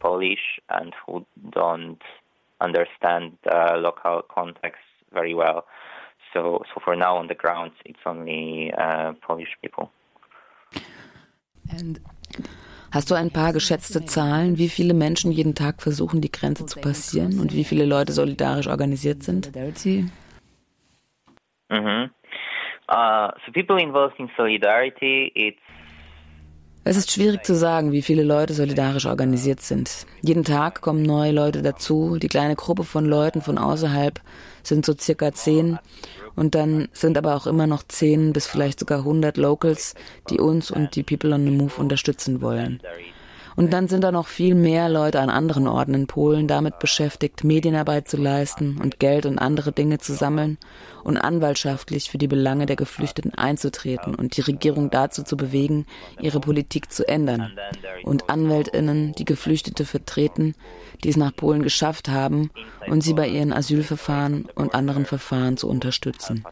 [0.00, 2.00] Polish and who don't
[2.60, 5.64] understand the local context very well.
[6.32, 9.90] So, so for now on the ground, it's only uh, Polish people.
[11.70, 12.00] And
[12.90, 16.80] Hast du ein paar geschätzte Zahlen, wie viele Menschen jeden Tag versuchen, die Grenze zu
[16.80, 19.52] passieren und wie viele Leute solidarisch organisiert sind?
[21.68, 22.10] Mhm.
[22.88, 25.58] Uh, so people involved in solidarity, it's
[26.84, 30.06] es ist schwierig zu sagen, wie viele Leute solidarisch organisiert sind.
[30.22, 32.16] Jeden Tag kommen neue Leute dazu.
[32.16, 34.22] Die kleine Gruppe von Leuten von außerhalb
[34.62, 35.78] sind so circa zehn.
[36.34, 39.96] Und dann sind aber auch immer noch zehn bis vielleicht sogar hundert Locals,
[40.30, 42.80] die uns und die People on the Move unterstützen wollen.
[43.58, 47.42] Und dann sind da noch viel mehr Leute an anderen Orten in Polen damit beschäftigt,
[47.42, 50.58] Medienarbeit zu leisten und Geld und andere Dinge zu sammeln
[51.02, 55.86] und anwaltschaftlich für die Belange der Geflüchteten einzutreten und die Regierung dazu zu bewegen,
[56.20, 57.50] ihre Politik zu ändern.
[58.04, 60.54] Und Anwältinnen, die Geflüchtete vertreten,
[61.02, 62.52] die es nach Polen geschafft haben
[62.86, 66.44] und sie bei ihren Asylverfahren und anderen Verfahren zu unterstützen.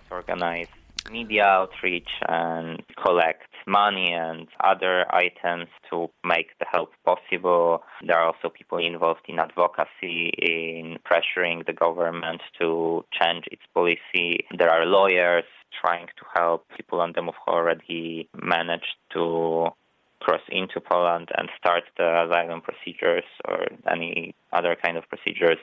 [1.12, 7.83] Media outreach and collect money and other items to make the help possible.
[8.07, 14.46] There are also people involved in advocacy, in pressuring the government to change its policy.
[14.57, 15.44] There are lawyers
[15.81, 19.68] trying to help people on them who already managed to
[20.20, 25.59] cross into Poland and start the asylum procedures or any other kind of procedures.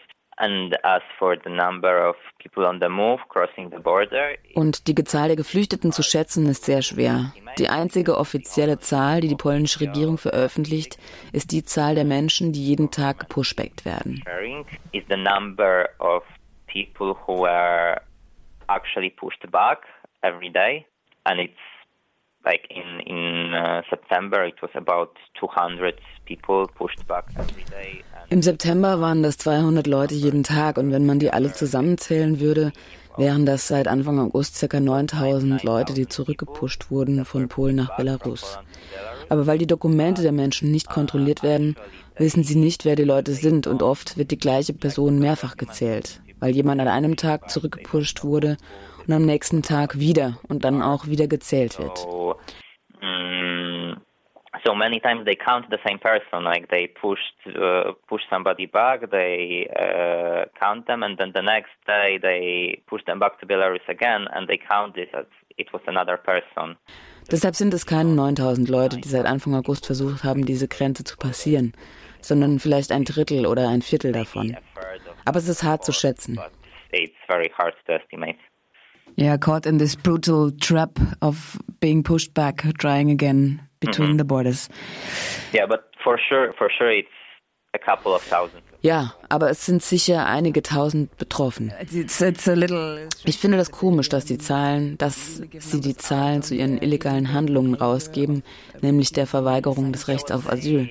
[4.56, 7.34] Und die Zahl der Geflüchteten zu schätzen ist sehr schwer.
[7.58, 10.98] Die einzige offizielle Zahl, die die polnische Regierung veröffentlicht,
[11.32, 14.24] ist die Zahl der Menschen, die jeden Tag gepushbackt werden.
[21.26, 21.73] And it's
[22.46, 28.04] like in in uh, September it was about 200 people pushed back every day.
[28.30, 32.72] Im September waren das 200 Leute jeden Tag und wenn man die alle zusammenzählen würde,
[33.18, 34.80] wären das seit Anfang August ca.
[34.80, 38.60] 9000 Leute, die zurückgepusht wurden von Polen nach Belarus.
[39.30, 41.76] Aber weil die Dokumente der Menschen nicht kontrolliert werden,
[42.18, 46.22] wissen sie nicht, wer die Leute sind und oft wird die gleiche Person mehrfach gezählt,
[46.40, 48.58] weil jemand an einem Tag zurückgepusht wurde
[49.08, 52.06] und am nächsten Tag wieder und dann auch wieder gezählt wird.
[53.02, 54.00] Mm,
[54.64, 59.10] so many times they count the same person, like they pushed uh, push somebody back,
[59.12, 63.88] they uh, count them, and then the next day they push them back to Belarus
[63.88, 65.26] again, and they count this as
[65.58, 66.78] it was another person.
[67.32, 71.18] Deshalb sind es keine 9000 Leute, die seit Anfang August versucht haben, diese Grenze zu
[71.18, 71.74] passieren,
[72.22, 74.58] sondern vielleicht ein Drittel oder ein Viertel davon.
[75.26, 76.40] Aber es ist hart zu schätzen.
[76.92, 78.38] It's very hard to estimate.
[79.16, 84.18] Yeah, caught in this brutal trap of being pushed back, trying again between mm -hmm.
[84.18, 84.70] the borders.
[85.54, 87.10] Yeah, but for sure, for sure, it's
[87.74, 88.64] a couple of thousand.
[88.82, 91.72] Ja, aber es sind sicher einige tausend betroffen.
[91.82, 92.48] It's, it's
[93.26, 97.76] ich finde das komisch, dass die Zahlen, dass sie die Zahlen zu ihren illegalen Handlungen
[97.76, 98.44] rausgeben,
[98.82, 100.90] nämlich der Verweigerung des Rechts auf Asyl.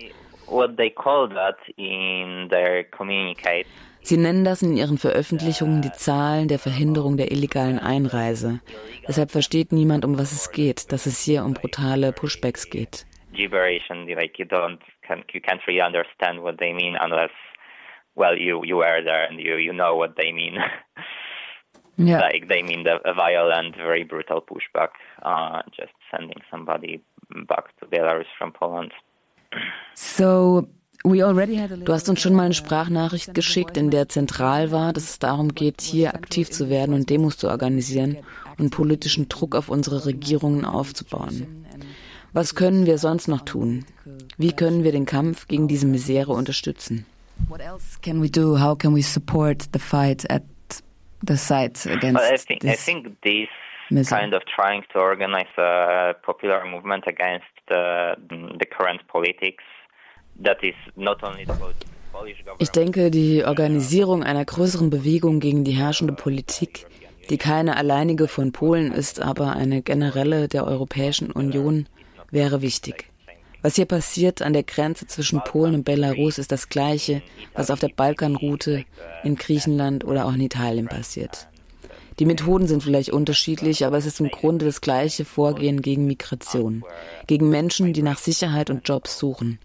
[4.02, 8.60] Sie nennen das in ihren Veröffentlichungen die Zahlen der Verhinderung der illegalen Einreise.
[9.06, 13.06] Deshalb versteht niemand, um was es geht, dass es hier um brutale Pushbacks geht.
[13.32, 17.30] Gibberish and like you don't can you can't really understand what they mean unless
[18.14, 20.58] well you you were there and you you know what they mean.
[21.98, 22.20] Yeah.
[22.20, 24.88] Like they mean the, a violent, very brutal pushback,
[25.22, 27.02] uh, just sending somebody
[27.46, 28.92] back to Belarus from Poland.
[29.94, 30.68] So
[31.04, 35.52] Du hast uns schon mal eine Sprachnachricht geschickt, in der zentral war, dass es darum
[35.54, 38.18] geht, hier aktiv zu werden und Demos zu organisieren
[38.58, 41.66] und politischen Druck auf unsere Regierungen aufzubauen.
[42.32, 43.84] Was können wir sonst noch tun?
[44.38, 47.04] Wie können wir den Kampf gegen diese Misere unterstützen?
[47.48, 48.60] What else can we do?
[48.60, 50.42] How can we support the fight at
[51.26, 53.48] the sites against well, I think, this I think this
[53.90, 54.20] misery?
[54.20, 59.64] kind of trying to organize a popular movement against the, the current politics
[62.59, 66.87] Ich denke, die Organisierung einer größeren Bewegung gegen die herrschende Politik,
[67.31, 71.87] die keine alleinige von Polen ist, aber eine generelle der Europäischen Union,
[72.31, 73.09] wäre wichtig.
[73.62, 77.22] Was hier passiert an der Grenze zwischen Polen und Belarus ist das gleiche,
[77.55, 78.85] was auf der Balkanroute
[79.22, 81.48] in Griechenland oder auch in Italien passiert.
[82.18, 86.85] Die Methoden sind vielleicht unterschiedlich, aber es ist im Grunde das gleiche Vorgehen gegen Migration,
[87.26, 89.61] gegen Menschen, die nach Sicherheit und Jobs suchen.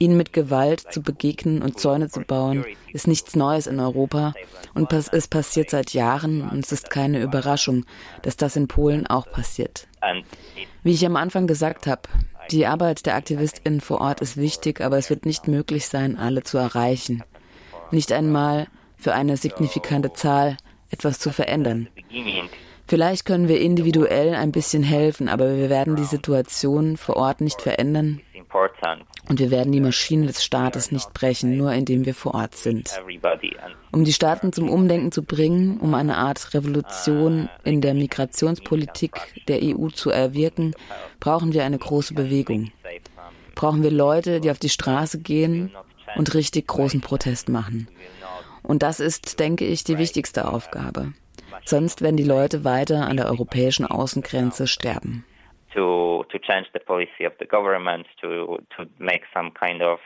[0.00, 4.32] Ihnen mit Gewalt zu begegnen und Zäune zu bauen, ist nichts Neues in Europa
[4.72, 7.84] und es passiert seit Jahren und es ist keine Überraschung,
[8.22, 9.86] dass das in Polen auch passiert.
[10.82, 12.00] Wie ich am Anfang gesagt habe,
[12.50, 16.44] die Arbeit der AktivistInnen vor Ort ist wichtig, aber es wird nicht möglich sein, alle
[16.44, 17.22] zu erreichen.
[17.90, 20.56] Nicht einmal für eine signifikante Zahl
[20.90, 21.90] etwas zu verändern.
[22.86, 27.60] Vielleicht können wir individuell ein bisschen helfen, aber wir werden die Situation vor Ort nicht
[27.60, 28.22] verändern
[29.30, 33.00] und wir werden die Maschine des Staates nicht brechen, nur indem wir vor Ort sind.
[33.92, 39.60] Um die Staaten zum Umdenken zu bringen, um eine Art Revolution in der Migrationspolitik der
[39.62, 40.74] EU zu erwirken,
[41.20, 42.72] brauchen wir eine große Bewegung.
[43.54, 45.70] Brauchen wir Leute, die auf die Straße gehen
[46.16, 47.86] und richtig großen Protest machen.
[48.64, 51.12] Und das ist, denke ich, die wichtigste Aufgabe.
[51.64, 55.24] Sonst werden die Leute weiter an der europäischen Außengrenze sterben.
[55.74, 59.98] To, to change the policy of the government, to, to make some kind of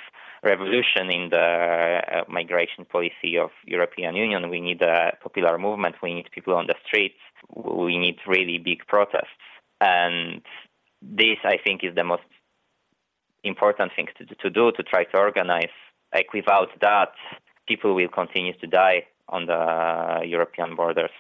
[0.43, 5.97] revolution in the uh, migration policy of European Union, we need a popular movement.
[6.03, 7.15] We need people on the streets.
[7.57, 9.41] We need really big protests.
[9.81, 10.43] And
[11.01, 12.29] this, I think, is the most
[13.43, 15.75] important thing to, to do, to try to organize.
[16.15, 17.13] Like without that,
[17.67, 21.11] people will continue to die on the European borders.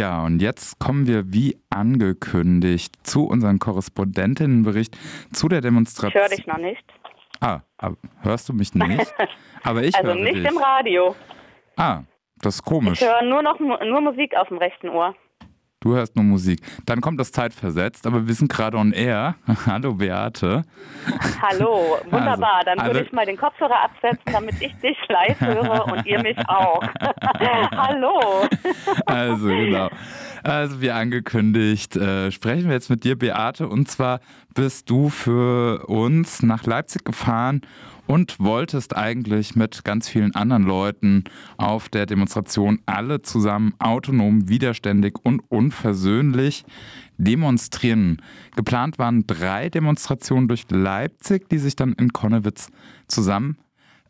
[0.00, 4.96] Ja, und jetzt kommen wir wie angekündigt zu unserem Korrespondentinnenbericht
[5.30, 6.22] zu der Demonstration.
[6.24, 6.82] Ich höre dich noch nicht.
[7.42, 7.60] Ah,
[8.22, 9.14] hörst du mich nicht?
[9.62, 10.48] Aber ich also höre nicht dich.
[10.48, 11.14] im Radio.
[11.76, 12.04] Ah,
[12.40, 13.02] das ist komisch.
[13.02, 15.14] Ich höre nur noch nur Musik auf dem rechten Ohr.
[15.82, 16.60] Du hörst nur Musik.
[16.84, 19.36] Dann kommt das zeitversetzt, aber wir sind gerade on air.
[19.66, 20.62] Hallo Beate.
[21.40, 22.56] Hallo, wunderbar.
[22.56, 26.04] Also, Dann würde alle- ich mal den Kopfhörer absetzen, damit ich dich live höre und
[26.04, 26.82] ihr mich auch.
[27.72, 28.46] Hallo.
[29.06, 29.88] Also genau.
[30.42, 33.66] Also wie angekündigt, äh, sprechen wir jetzt mit dir, Beate.
[33.66, 34.20] Und zwar
[34.54, 37.62] bist du für uns nach Leipzig gefahren
[38.10, 41.22] und wolltest eigentlich mit ganz vielen anderen Leuten
[41.58, 46.64] auf der Demonstration alle zusammen autonom, widerständig und unversöhnlich
[47.18, 48.20] demonstrieren.
[48.56, 52.70] Geplant waren drei Demonstrationen durch Leipzig, die sich dann in Konnewitz
[53.06, 53.58] zusammen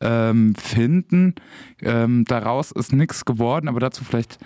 [0.00, 1.34] ähm, finden.
[1.82, 4.38] Ähm, daraus ist nichts geworden, aber dazu vielleicht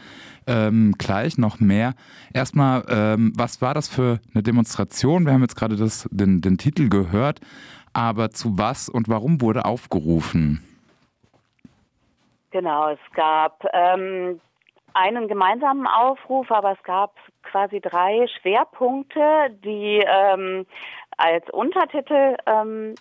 [0.48, 1.94] ähm, gleich noch mehr.
[2.32, 5.26] Erstmal, ähm, was war das für eine Demonstration?
[5.26, 5.76] Wir haben jetzt gerade
[6.11, 7.40] den, den Titel gehört,
[7.95, 10.62] aber zu was und warum wurde aufgerufen?
[12.51, 14.40] Genau, es gab ähm,
[14.92, 20.66] einen gemeinsamen Aufruf, aber es gab quasi drei Schwerpunkte, die ähm,
[21.16, 22.95] als Untertitel ähm,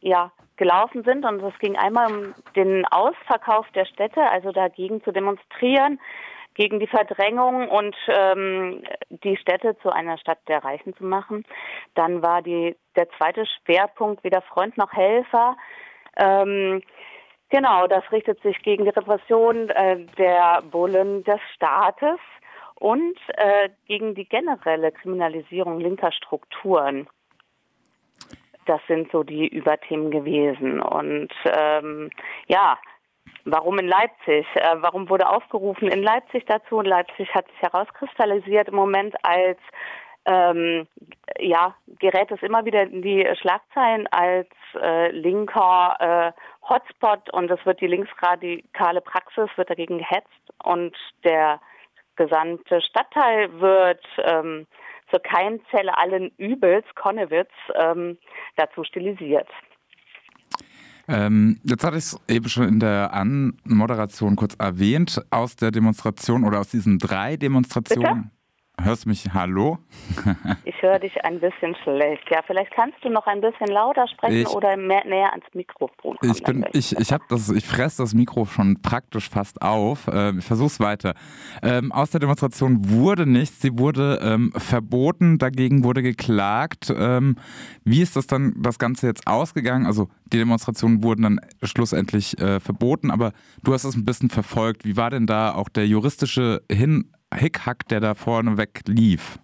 [0.00, 1.24] ja, gelaufen sind.
[1.24, 6.00] Und es ging einmal um den Ausverkauf der Städte, also dagegen zu demonstrieren,
[6.58, 11.44] gegen die Verdrängung und ähm, die Städte zu einer Stadt der Reichen zu machen.
[11.94, 15.56] Dann war die, der zweite Schwerpunkt weder Freund noch Helfer.
[16.16, 16.82] Ähm,
[17.48, 22.18] genau, das richtet sich gegen die Repression äh, der Bullen des Staates
[22.74, 27.08] und äh, gegen die generelle Kriminalisierung linker Strukturen.
[28.66, 30.80] Das sind so die Überthemen gewesen.
[30.80, 32.10] Und ähm,
[32.48, 32.78] ja,
[33.50, 34.46] Warum in Leipzig?
[34.54, 36.76] Äh, warum wurde aufgerufen in Leipzig dazu?
[36.76, 39.58] Und Leipzig hat sich herauskristallisiert im Moment als
[40.26, 40.86] ähm,
[41.38, 47.64] ja, gerät es immer wieder in die Schlagzeilen als äh, linker äh, Hotspot und es
[47.64, 50.94] wird die linksradikale Praxis wird dagegen gehetzt und
[51.24, 51.60] der
[52.16, 54.66] gesamte Stadtteil wird ähm,
[55.10, 58.18] zur Keimzelle allen Übels, Konnewitz, ähm,
[58.56, 59.48] dazu stilisiert.
[61.08, 66.44] Ähm, jetzt hatte ich es eben schon in der Anmoderation kurz erwähnt, aus der Demonstration
[66.44, 68.24] oder aus diesen drei Demonstrationen.
[68.24, 68.37] Bitte?
[68.80, 69.24] Hörst du mich?
[69.34, 69.78] Hallo?
[70.64, 72.22] ich höre dich ein bisschen schlecht.
[72.30, 76.16] Ja, vielleicht kannst du noch ein bisschen lauter sprechen ich, oder mehr, näher ans Mikrofon
[76.16, 76.32] kommen.
[76.32, 80.08] Ich bin, ich, ich das, ich fresse das Mikro schon praktisch fast auf.
[80.12, 81.14] Ähm, ich versuch's weiter.
[81.60, 83.60] Ähm, aus der Demonstration wurde nichts.
[83.60, 85.38] Sie wurde ähm, verboten.
[85.38, 86.92] Dagegen wurde geklagt.
[86.96, 87.36] Ähm,
[87.84, 89.86] wie ist das dann das Ganze jetzt ausgegangen?
[89.86, 93.32] Also die Demonstrationen wurden dann schlussendlich äh, verboten, aber
[93.64, 94.84] du hast es ein bisschen verfolgt.
[94.84, 99.38] Wie war denn da auch der juristische Hin Hickhack, der da vorne weg lief?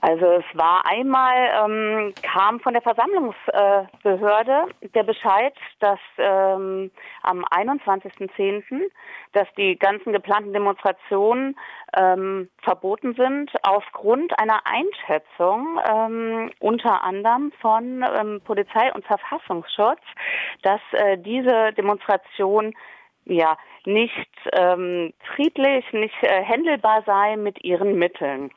[0.00, 6.90] Also es war einmal, ähm, kam von der Versammlungsbehörde äh, der Bescheid, dass ähm,
[7.22, 8.62] am 21.10.,
[9.32, 11.58] dass die ganzen geplanten Demonstrationen
[11.96, 20.00] ähm, verboten sind aufgrund einer Einschätzung ähm, unter anderem von ähm, Polizei und Verfassungsschutz,
[20.62, 22.72] dass äh, diese Demonstration
[23.24, 23.56] ja
[23.88, 28.50] nicht ähm, friedlich, nicht äh, händelbar sei mit ihren Mitteln.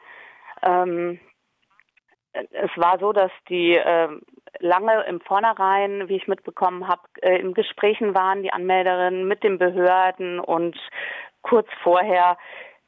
[0.61, 1.19] Ähm,
[2.33, 4.09] es war so, dass die äh,
[4.59, 9.57] lange im Vornherein, wie ich mitbekommen habe, äh, in Gesprächen waren, die Anmelderinnen mit den
[9.57, 10.77] Behörden und
[11.41, 12.37] kurz vorher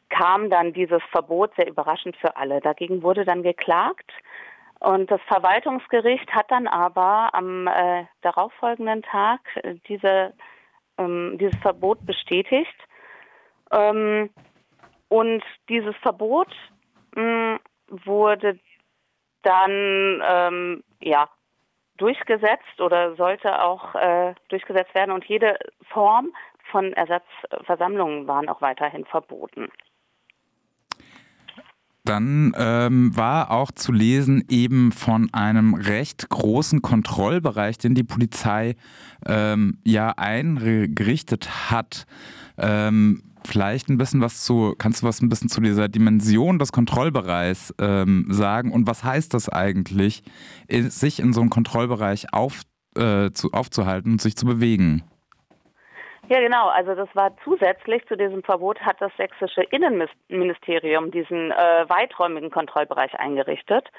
[0.10, 2.62] kam dann dieses Verbot sehr überraschend für alle.
[2.62, 4.12] Dagegen wurde dann geklagt.
[4.80, 10.34] Und das Verwaltungsgericht hat dann aber am äh, darauffolgenden Tag äh, diese
[10.98, 12.76] ähm, dieses Verbot bestätigt.
[13.72, 14.30] Ähm,
[15.10, 16.50] und dieses Verbot
[17.16, 18.60] mh, wurde
[19.44, 21.30] dann ähm, ja
[21.98, 25.58] durchgesetzt oder sollte auch äh, durchgesetzt werden und jede
[25.90, 26.34] Form
[26.72, 29.70] von Ersatzversammlungen waren auch weiterhin verboten.
[32.06, 38.76] Dann ähm, war auch zu lesen eben von einem recht großen Kontrollbereich, den die Polizei
[39.26, 42.06] ähm, ja eingerichtet hat.
[42.58, 46.72] Ähm, vielleicht ein bisschen was zu, kannst du was ein bisschen zu dieser Dimension des
[46.72, 50.24] Kontrollbereichs ähm, sagen und was heißt das eigentlich,
[50.70, 52.62] sich in so einem Kontrollbereich auf,
[52.96, 55.04] äh, zu, aufzuhalten und sich zu bewegen?
[56.30, 56.70] Ja, genau.
[56.70, 63.14] Also das war zusätzlich zu diesem Verbot hat das sächsische Innenministerium diesen äh, weiträumigen Kontrollbereich
[63.20, 63.90] eingerichtet.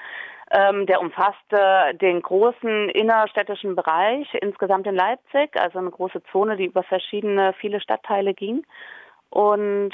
[0.51, 6.65] Ähm, der umfasste den großen innerstädtischen Bereich insgesamt in Leipzig, also eine große Zone, die
[6.65, 8.65] über verschiedene viele Stadtteile ging.
[9.29, 9.91] Und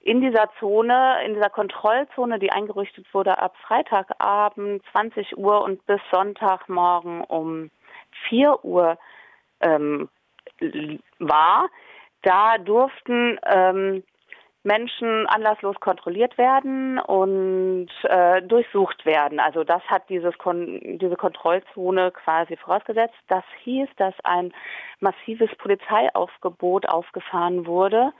[0.00, 6.00] in dieser Zone, in dieser Kontrollzone, die eingerichtet wurde ab Freitagabend 20 Uhr und bis
[6.12, 7.70] Sonntagmorgen um
[8.28, 8.98] 4 Uhr
[9.60, 10.08] ähm,
[11.18, 11.68] war,
[12.22, 14.02] da durften ähm,
[14.64, 19.38] Menschen anlasslos kontrolliert werden und äh, durchsucht werden.
[19.38, 23.14] Also das hat dieses Kon diese Kontrollzone quasi vorausgesetzt.
[23.28, 24.52] Das hieß, dass ein
[25.00, 28.12] massives Polizeiaufgebot aufgefahren wurde.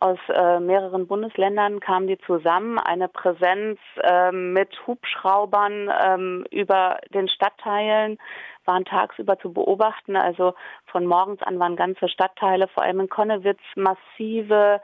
[0.00, 2.78] Aus äh, mehreren Bundesländern kamen die zusammen.
[2.78, 8.18] Eine Präsenz äh, mit Hubschraubern ähm, über den Stadtteilen
[8.64, 10.16] waren tagsüber zu beobachten.
[10.16, 10.54] Also
[10.86, 14.80] von morgens an waren ganze Stadtteile, vor allem in Konnewitz, massive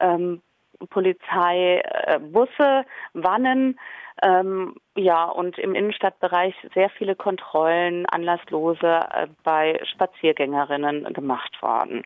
[0.00, 0.40] ähm,
[0.86, 3.78] Polizei äh, Busse, Wannen,
[4.22, 12.04] ähm, ja, und im Innenstadtbereich sehr viele Kontrollen anlasslose äh, bei Spaziergängerinnen gemacht worden.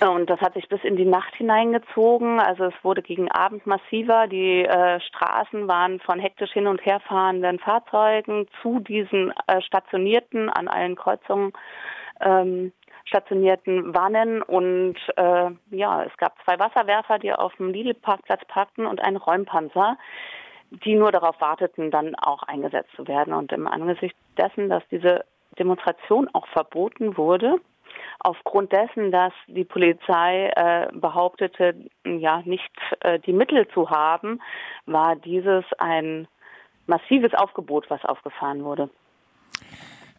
[0.00, 2.38] Und das hat sich bis in die Nacht hineingezogen.
[2.38, 4.28] Also es wurde gegen Abend massiver.
[4.28, 10.50] Die äh, Straßen waren von hektisch hin und her fahrenden Fahrzeugen zu diesen äh, stationierten
[10.50, 11.52] an allen Kreuzungen
[12.20, 12.72] ähm,
[13.08, 19.00] stationierten Wannen und äh, ja, es gab zwei Wasserwerfer, die auf dem Lidl-Parkplatz parkten und
[19.00, 19.98] einen Räumpanzer,
[20.70, 23.32] die nur darauf warteten, dann auch eingesetzt zu werden.
[23.32, 25.24] Und im Angesicht dessen, dass diese
[25.58, 27.56] Demonstration auch verboten wurde,
[28.20, 34.40] aufgrund dessen, dass die Polizei äh, behauptete, ja nicht äh, die Mittel zu haben,
[34.86, 36.28] war dieses ein
[36.86, 38.90] massives Aufgebot, was aufgefahren wurde.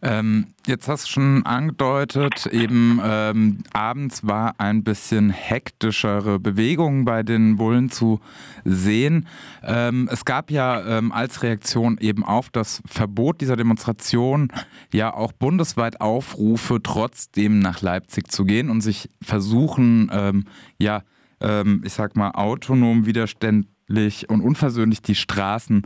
[0.02, 7.22] Ähm, jetzt hast du schon angedeutet, eben ähm, abends war ein bisschen hektischere Bewegung bei
[7.22, 8.20] den Bullen zu
[8.64, 9.28] sehen.
[9.62, 14.50] Ähm, es gab ja ähm, als Reaktion eben auf das Verbot dieser Demonstration
[14.92, 20.44] ja auch bundesweit Aufrufe, trotzdem nach Leipzig zu gehen und sich versuchen, ähm,
[20.78, 21.02] ja,
[21.40, 23.79] ähm, ich sag mal, autonom widerständlich
[24.28, 25.82] und unversöhnlich die Straßen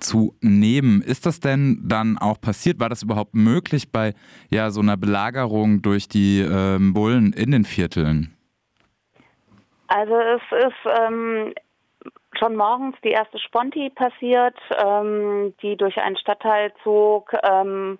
[0.00, 1.00] zu nehmen.
[1.00, 2.80] Ist das denn dann auch passiert?
[2.80, 4.14] War das überhaupt möglich bei
[4.50, 8.36] ja, so einer Belagerung durch die ähm, Bullen in den Vierteln?
[9.88, 11.54] Also es ist ähm,
[12.38, 17.32] schon morgens die erste Sponti passiert, ähm, die durch einen Stadtteil zog.
[17.42, 17.98] Ähm,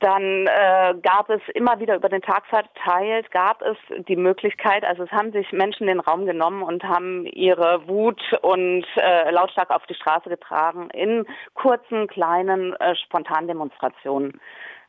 [0.00, 3.76] dann äh, gab es immer wieder über den Tag verteilt, gab es
[4.08, 8.84] die Möglichkeit, also es haben sich Menschen den Raum genommen und haben ihre Wut und
[8.96, 10.90] äh, lautstark auf die Straße getragen.
[10.90, 14.40] In kurzen, kleinen, äh, spontanen Demonstrationen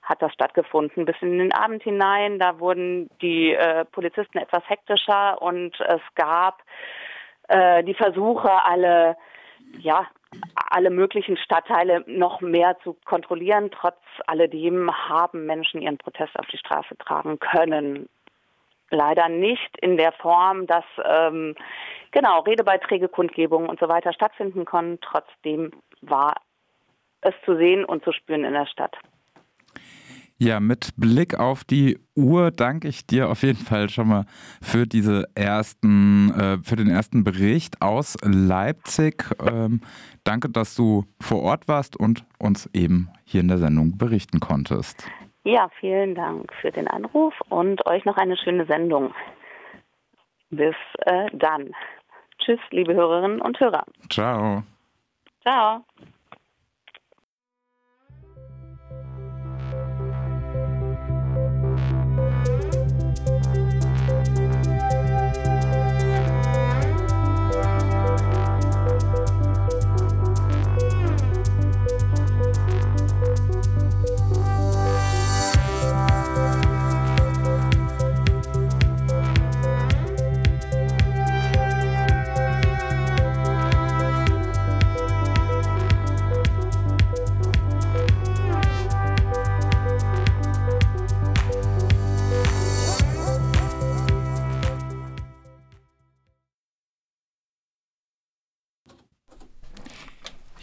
[0.01, 1.05] hat das stattgefunden.
[1.05, 6.63] Bis in den Abend hinein, da wurden die äh, Polizisten etwas hektischer und es gab
[7.49, 9.15] äh, die Versuche, alle
[9.77, 10.07] ja,
[10.69, 13.69] alle möglichen Stadtteile noch mehr zu kontrollieren.
[13.71, 18.07] Trotz alledem haben Menschen ihren Protest auf die Straße tragen können.
[18.89, 21.55] Leider nicht in der Form, dass ähm,
[22.11, 24.99] genau Redebeiträge, Kundgebungen und so weiter stattfinden konnten.
[25.01, 25.71] Trotzdem
[26.01, 26.35] war
[27.21, 28.97] es zu sehen und zu spüren in der Stadt.
[30.43, 34.25] Ja, mit Blick auf die Uhr danke ich dir auf jeden Fall schon mal
[34.59, 39.23] für diese ersten, äh, für den ersten Bericht aus Leipzig.
[39.39, 39.81] Ähm,
[40.23, 45.07] danke, dass du vor Ort warst und uns eben hier in der Sendung berichten konntest.
[45.43, 49.13] Ja, vielen Dank für den Anruf und euch noch eine schöne Sendung.
[50.49, 50.75] Bis
[51.05, 51.69] äh, dann.
[52.39, 53.85] Tschüss, liebe Hörerinnen und Hörer.
[54.09, 54.63] Ciao.
[55.43, 55.85] Ciao.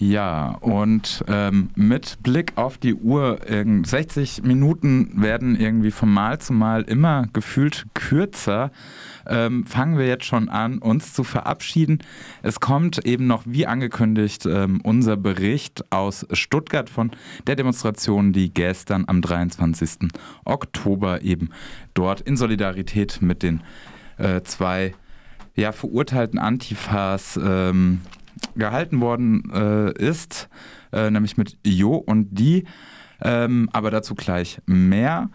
[0.09, 6.55] Ja, und ähm, mit Blick auf die Uhr, 60 Minuten werden irgendwie von Mal zu
[6.55, 8.71] Mal immer gefühlt kürzer.
[9.27, 11.99] Ähm, fangen wir jetzt schon an, uns zu verabschieden.
[12.43, 17.11] Es kommt eben noch, wie angekündigt, ähm, unser Bericht aus Stuttgart von
[17.47, 20.09] der Demonstration, die gestern am 23.
[20.47, 21.51] Oktober eben
[21.93, 23.63] dort in Solidarität mit den
[24.17, 24.95] äh, zwei
[25.55, 28.01] ja, verurteilten Antifas ähm,
[28.57, 30.49] gehalten worden äh, ist,
[30.93, 32.65] äh, nämlich mit Jo und die.
[33.23, 35.31] Ähm, aber dazu gleich mehr.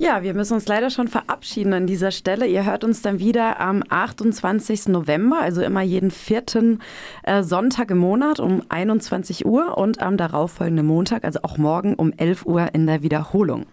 [0.00, 2.46] Ja, wir müssen uns leider schon verabschieden an dieser Stelle.
[2.46, 4.88] Ihr hört uns dann wieder am 28.
[4.88, 6.80] November, also immer jeden vierten
[7.22, 12.12] äh, Sonntag im Monat um 21 Uhr und am darauffolgenden Montag, also auch morgen um
[12.16, 13.66] 11 Uhr in der Wiederholung.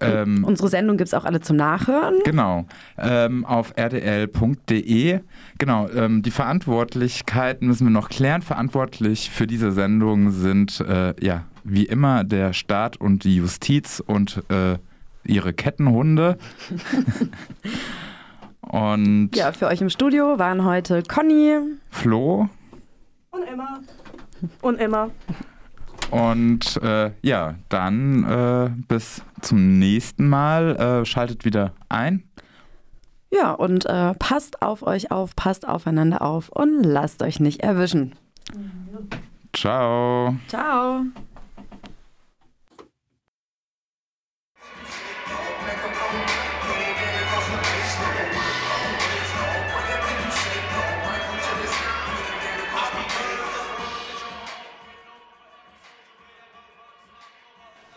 [0.00, 2.14] Ähm, Unsere Sendung gibt es auch alle zum Nachhören.
[2.24, 2.66] Genau,
[2.98, 5.20] ähm, auf rdl.de.
[5.58, 8.42] Genau, ähm, die Verantwortlichkeiten müssen wir noch klären.
[8.42, 14.42] Verantwortlich für diese Sendung sind äh, ja wie immer der Staat und die Justiz und
[14.48, 14.78] äh,
[15.24, 16.38] ihre Kettenhunde.
[18.60, 21.58] und ja, für euch im Studio waren heute Conny,
[21.90, 22.48] Flo
[23.30, 23.80] und Emma.
[24.62, 25.10] Und Emma.
[26.10, 30.76] Und äh, ja, dann äh, bis zum nächsten Mal.
[30.76, 32.24] Äh, schaltet wieder ein.
[33.32, 38.14] Ja, und äh, passt auf euch auf, passt aufeinander auf und lasst euch nicht erwischen.
[39.52, 40.36] Ciao.
[40.48, 41.04] Ciao.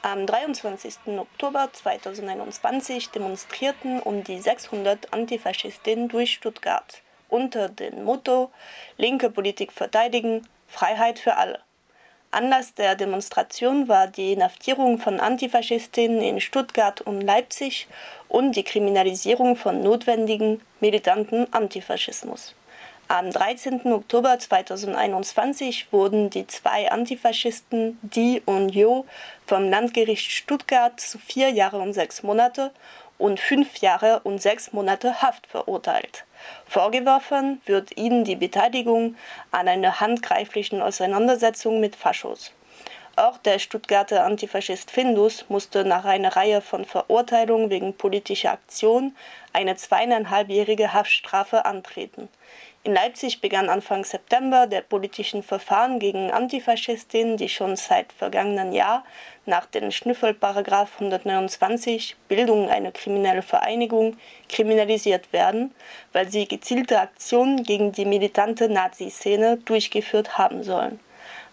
[0.06, 1.18] Am 23.
[1.18, 8.51] Oktober 2021 demonstrierten um die 600 Antifaschistinnen durch Stuttgart unter dem Motto
[8.97, 11.62] Linke Politik verteidigen, Freiheit für alle.
[12.32, 17.88] Anlass der Demonstration war die Inhaftierung von Antifaschistinnen in Stuttgart und Leipzig
[18.28, 22.56] und die Kriminalisierung von notwendigen militanten Antifaschismus.
[23.10, 23.91] Am 13.
[23.91, 29.06] Oktober 2021 wurden die zwei Antifaschisten Di und Jo
[29.45, 32.72] vom Landgericht Stuttgart zu vier Jahre und sechs Monate
[33.18, 36.24] und fünf Jahre und sechs Monate Haft verurteilt.
[36.66, 39.16] Vorgeworfen wird ihnen die Beteiligung
[39.51, 42.54] an einer handgreiflichen Auseinandersetzung mit Faschos.
[43.16, 49.16] Auch der Stuttgarter Antifaschist Findus musste nach einer Reihe von Verurteilungen wegen politischer Aktion
[49.51, 52.28] eine zweieinhalbjährige Haftstrafe antreten.
[52.86, 59.05] In Leipzig begann Anfang September der politischen Verfahren gegen Antifaschistinnen, die schon seit vergangenen Jahr
[59.45, 64.17] nach dem Schnüffelparagraf 129 Bildung einer kriminellen Vereinigung
[64.49, 65.73] kriminalisiert werden,
[66.11, 70.99] weil sie gezielte Aktionen gegen die militante Nazi-Szene durchgeführt haben sollen.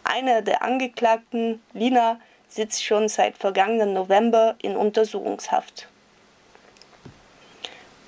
[0.02, 2.18] Eine der Angeklagten, Lina,
[2.48, 5.89] sitzt schon seit vergangenen November in Untersuchungshaft.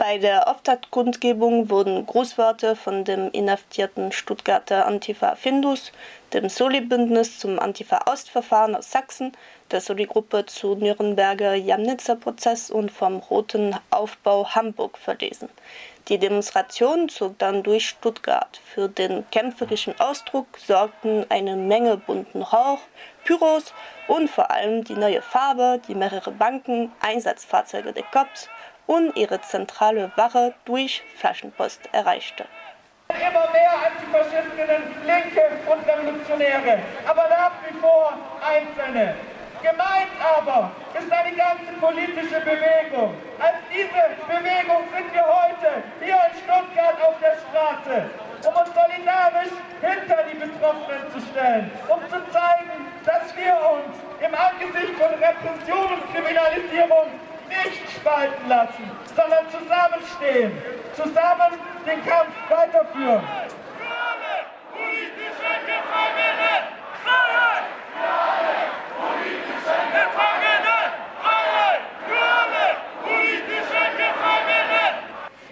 [0.04, 5.92] Bei der Auftaktkundgebung wurden Grußworte von dem inhaftierten Stuttgarter Antifa Findus,
[6.32, 9.30] dem Soli-Bündnis zum Antifa-Ostverfahren aus Sachsen,
[9.70, 15.48] der Soli-Gruppe zu Nürnberger Jamnitzer-Prozess und vom Roten Aufbau Hamburg verlesen.
[16.08, 18.60] Die Demonstration zog dann durch Stuttgart.
[18.74, 22.80] Für den kämpferischen Ausdruck sorgten eine Menge bunten Rauch,
[23.22, 23.72] Pyros
[24.08, 28.48] und vor allem die neue Farbe, die mehrere Banken, Einsatzfahrzeuge der Cops
[28.86, 32.46] und ihre zentrale Wache durch Flaschenpost erreichte.
[33.08, 39.14] Immer mehr Antifaschistinnen, Linke und Revolutionäre, aber nach wie vor Einzelne.
[39.62, 43.14] Gemeint aber ist eine ganze politische Bewegung.
[43.38, 48.10] Als diese Bewegung sind wir heute hier in Stuttgart auf der Straße,
[48.42, 54.34] um uns solidarisch hinter die Betroffenen zu stellen, um zu zeigen, dass wir uns im
[54.34, 57.06] Angesicht von Repression und Kriminalisierung
[57.64, 60.52] nicht spalten lassen, sondern zusammenstehen,
[60.94, 63.22] zusammen den Kampf weiterführen.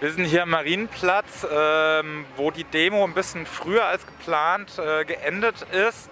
[0.00, 5.04] Wir sind hier am Marienplatz, ähm, wo die Demo ein bisschen früher als geplant äh,
[5.04, 6.08] geendet ist.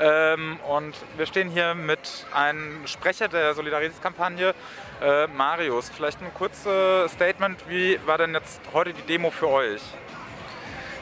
[0.00, 4.54] Ähm, und wir stehen hier mit einem Sprecher der Solidaritätskampagne,
[5.00, 5.88] äh, Marius.
[5.88, 9.82] Vielleicht ein kurzes Statement, wie war denn jetzt heute die Demo für euch?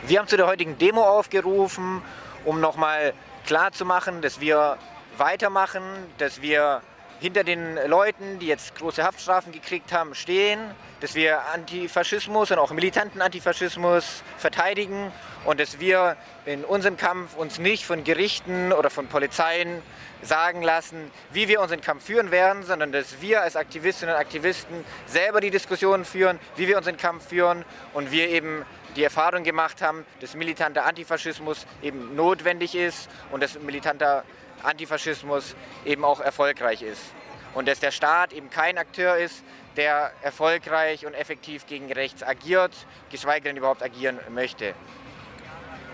[0.07, 2.03] Wir haben zu der heutigen Demo aufgerufen,
[2.45, 3.13] um nochmal
[3.47, 4.79] klarzumachen, dass wir
[5.17, 5.83] weitermachen,
[6.19, 6.83] dass wir
[7.21, 10.61] hinter den Leuten, die jetzt große Haftstrafen gekriegt haben, stehen,
[11.01, 15.13] dass wir Antifaschismus und auch militanten Antifaschismus verteidigen
[15.45, 19.83] und dass wir in unserem Kampf uns nicht von Gerichten oder von Polizeien
[20.23, 24.85] sagen lassen, wie wir unseren Kampf führen werden, sondern dass wir als Aktivistinnen und Aktivisten
[25.07, 28.65] selber die Diskussionen führen, wie wir unseren Kampf führen und wir eben
[28.97, 34.25] die Erfahrung gemacht haben, dass militanter Antifaschismus eben notwendig ist und dass militanter
[34.67, 37.03] Antifaschismus eben auch erfolgreich ist.
[37.55, 39.43] Und dass der Staat eben kein Akteur ist,
[39.77, 42.73] der erfolgreich und effektiv gegen rechts agiert,
[43.11, 44.75] geschweige denn überhaupt agieren möchte.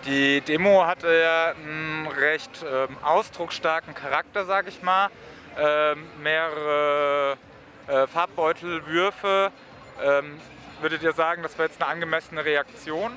[0.04, 5.10] Die Demo hatte ja einen recht ähm, ausdrucksstarken Charakter, sage ich mal.
[5.56, 7.36] Ähm, mehrere
[7.86, 9.52] äh, Farbbeutelwürfe.
[10.02, 10.40] Ähm,
[10.80, 13.12] würdet ihr sagen, das war jetzt eine angemessene Reaktion?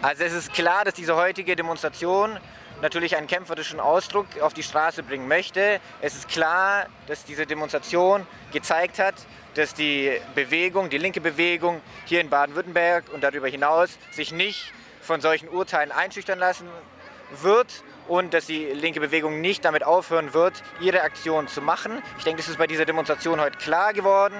[0.00, 2.38] Also es ist klar, dass diese heutige Demonstration
[2.82, 5.80] natürlich einen kämpferischen Ausdruck auf die Straße bringen möchte.
[6.00, 9.14] Es ist klar, dass diese Demonstration gezeigt hat,
[9.54, 15.20] dass die Bewegung, die linke Bewegung hier in Baden-Württemberg und darüber hinaus sich nicht von
[15.20, 16.68] solchen Urteilen einschüchtern lassen
[17.42, 22.02] wird und dass die linke Bewegung nicht damit aufhören wird, ihre Aktion zu machen.
[22.18, 24.34] Ich denke, das ist bei dieser Demonstration heute klar geworden.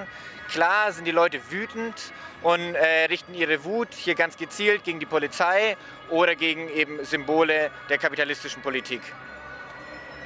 [0.49, 2.11] Klar sind die Leute wütend
[2.41, 5.75] und äh, richten ihre Wut hier ganz gezielt gegen die Polizei
[6.09, 9.01] oder gegen eben Symbole der kapitalistischen Politik.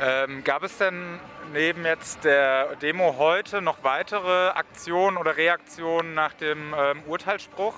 [0.02, 1.20] Ähm, gab es denn
[1.54, 7.76] neben jetzt der Demo heute noch weitere Aktionen oder Reaktionen nach dem ähm, Urteilsspruch?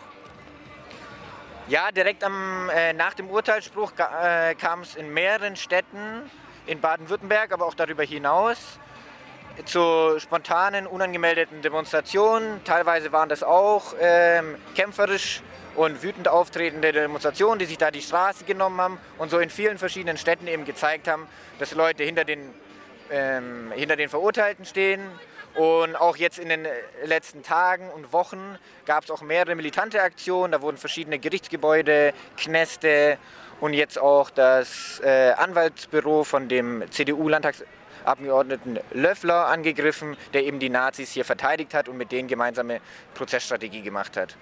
[1.68, 6.30] Ja, direkt am, äh, nach dem Urteilsspruch äh, kam es in mehreren Städten
[6.68, 8.80] in Baden-Württemberg, aber auch darüber hinaus
[9.64, 12.64] zu spontanen, unangemeldeten Demonstrationen.
[12.64, 15.42] Teilweise waren das auch ähm, kämpferisch
[15.76, 19.78] und wütend auftretende Demonstrationen, die sich da die Straße genommen haben und so in vielen
[19.78, 21.28] verschiedenen Städten eben gezeigt haben,
[21.60, 22.54] dass Leute hinter den,
[23.12, 25.02] ähm, hinter den Verurteilten stehen.
[25.56, 26.68] Und auch jetzt in den
[27.06, 30.52] letzten Tagen und Wochen gab es auch mehrere militante Aktionen.
[30.52, 33.18] Da wurden verschiedene Gerichtsgebäude, Knäste
[33.62, 36.84] und jetzt auch das äh, Anwaltsbüro von dem
[38.06, 42.80] CDU-Landtagsabgeordneten Löffler angegriffen, der eben die Nazis hier verteidigt hat und mit denen gemeinsame
[43.16, 44.38] Prozessstrategie gemacht hat.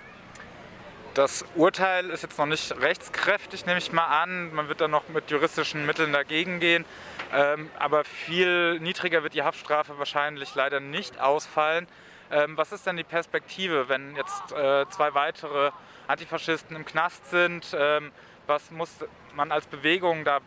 [1.13, 4.53] Das Urteil ist jetzt noch nicht rechtskräftig, nehme ich mal an.
[4.53, 6.85] Man wird dann noch mit juristischen Mitteln dagegen gehen.
[7.31, 11.87] Ähm, aber viel niedriger wird die Haftstrafe wahrscheinlich leider nicht ausfallen.
[12.31, 15.69] Ähm, was ist denn die Perspektive, wenn jetzt äh, zwei weitere
[16.07, 17.75] Antifaschisten im Knast sind?
[17.77, 18.11] Ähm,
[18.47, 18.89] was muss
[19.35, 20.39] man als Bewegung da,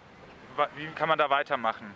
[0.76, 1.94] wie kann man da weitermachen?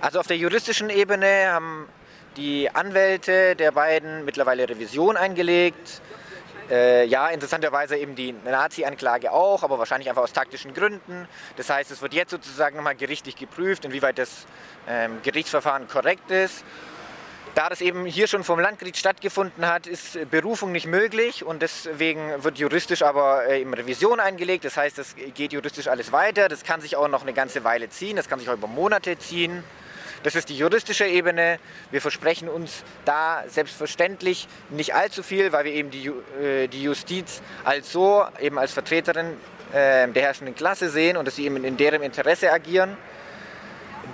[0.00, 1.88] Also auf der juristischen Ebene haben
[2.36, 6.02] die Anwälte der beiden mittlerweile Revision eingelegt.
[6.70, 11.26] Äh, ja, interessanterweise eben die Nazi-Anklage auch, aber wahrscheinlich einfach aus taktischen Gründen.
[11.56, 14.46] Das heißt, es wird jetzt sozusagen nochmal gerichtlich geprüft, inwieweit das
[14.88, 16.64] ähm, Gerichtsverfahren korrekt ist.
[17.54, 22.44] Da das eben hier schon vom Landgericht stattgefunden hat, ist Berufung nicht möglich und deswegen
[22.44, 24.66] wird juristisch aber äh, eben Revision eingelegt.
[24.66, 26.48] Das heißt, es geht juristisch alles weiter.
[26.48, 29.18] Das kann sich auch noch eine ganze Weile ziehen, das kann sich auch über Monate
[29.18, 29.64] ziehen.
[30.22, 31.58] Das ist die juristische Ebene.
[31.90, 36.10] Wir versprechen uns da selbstverständlich nicht allzu viel, weil wir eben die,
[36.42, 39.36] äh, die Justiz als so, eben als Vertreterin
[39.72, 42.96] äh, der herrschenden Klasse sehen und dass sie eben in deren Interesse agieren.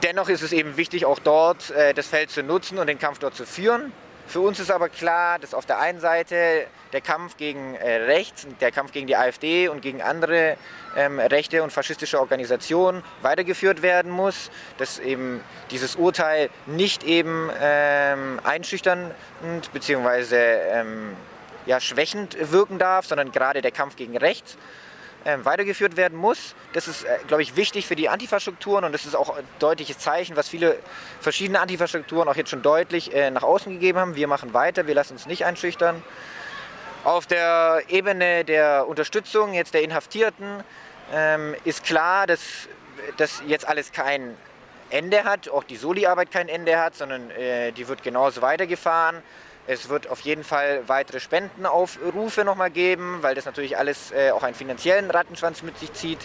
[0.02, 3.18] Dennoch ist es eben wichtig, auch dort äh, das Feld zu nutzen und den Kampf
[3.18, 3.92] dort zu führen.
[4.32, 6.64] Für uns ist aber klar, dass auf der einen Seite
[6.94, 10.56] der Kampf gegen äh, rechts, der Kampf gegen die AfD und gegen andere
[10.96, 18.40] ähm, rechte und faschistische Organisationen weitergeführt werden muss, dass eben dieses Urteil nicht eben ähm,
[18.42, 19.12] einschüchternd
[19.70, 20.36] bzw.
[20.70, 21.14] Ähm,
[21.66, 24.56] ja, schwächend wirken darf, sondern gerade der Kampf gegen rechts
[25.42, 26.54] weitergeführt werden muss.
[26.72, 29.98] Das ist, äh, glaube ich, wichtig für die Antifa-Strukturen und das ist auch ein deutliches
[29.98, 30.78] Zeichen, was viele
[31.20, 34.14] verschiedene Antifa-Strukturen auch jetzt schon deutlich äh, nach außen gegeben haben.
[34.14, 36.02] Wir machen weiter, wir lassen uns nicht einschüchtern.
[37.04, 40.62] Auf der Ebene der Unterstützung jetzt der Inhaftierten
[41.12, 42.68] ähm, ist klar, dass
[43.16, 44.36] das jetzt alles kein
[44.90, 49.22] Ende hat, auch die Soli-Arbeit kein Ende hat, sondern äh, die wird genauso weitergefahren.
[49.66, 54.42] Es wird auf jeden Fall weitere Spendenaufrufe nochmal geben, weil das natürlich alles äh, auch
[54.42, 56.18] einen finanziellen Rattenschwanz mit sich zieht.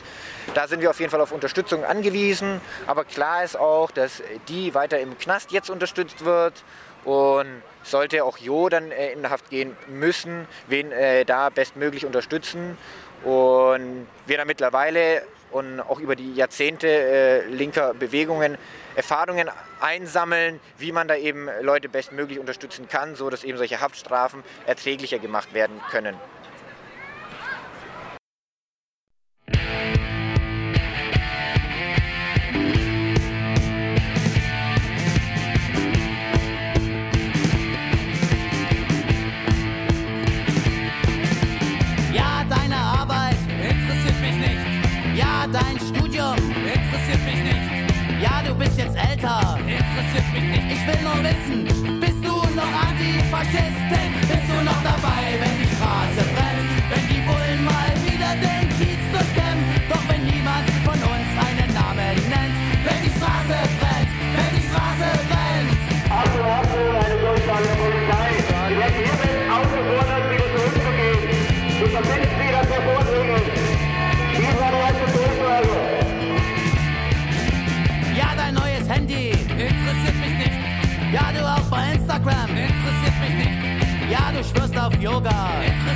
[0.55, 2.61] Da sind wir auf jeden Fall auf Unterstützung angewiesen.
[2.87, 6.63] Aber klar ist auch, dass die weiter im Knast jetzt unterstützt wird.
[7.05, 12.77] Und sollte auch Jo dann äh, in Haft gehen müssen, wen äh, da bestmöglich unterstützen.
[13.23, 15.21] Und wir da mittlerweile
[15.51, 18.57] und auch über die Jahrzehnte äh, linker Bewegungen
[18.95, 24.43] Erfahrungen einsammeln, wie man da eben Leute bestmöglich unterstützen kann, so dass eben solche Haftstrafen
[24.65, 26.15] erträglicher gemacht werden können.
[53.37, 53.96] faszysta
[84.99, 85.86] Yoga.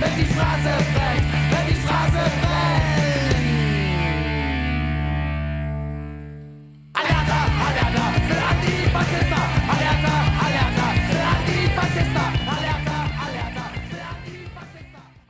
[0.00, 1.39] Make these rise effects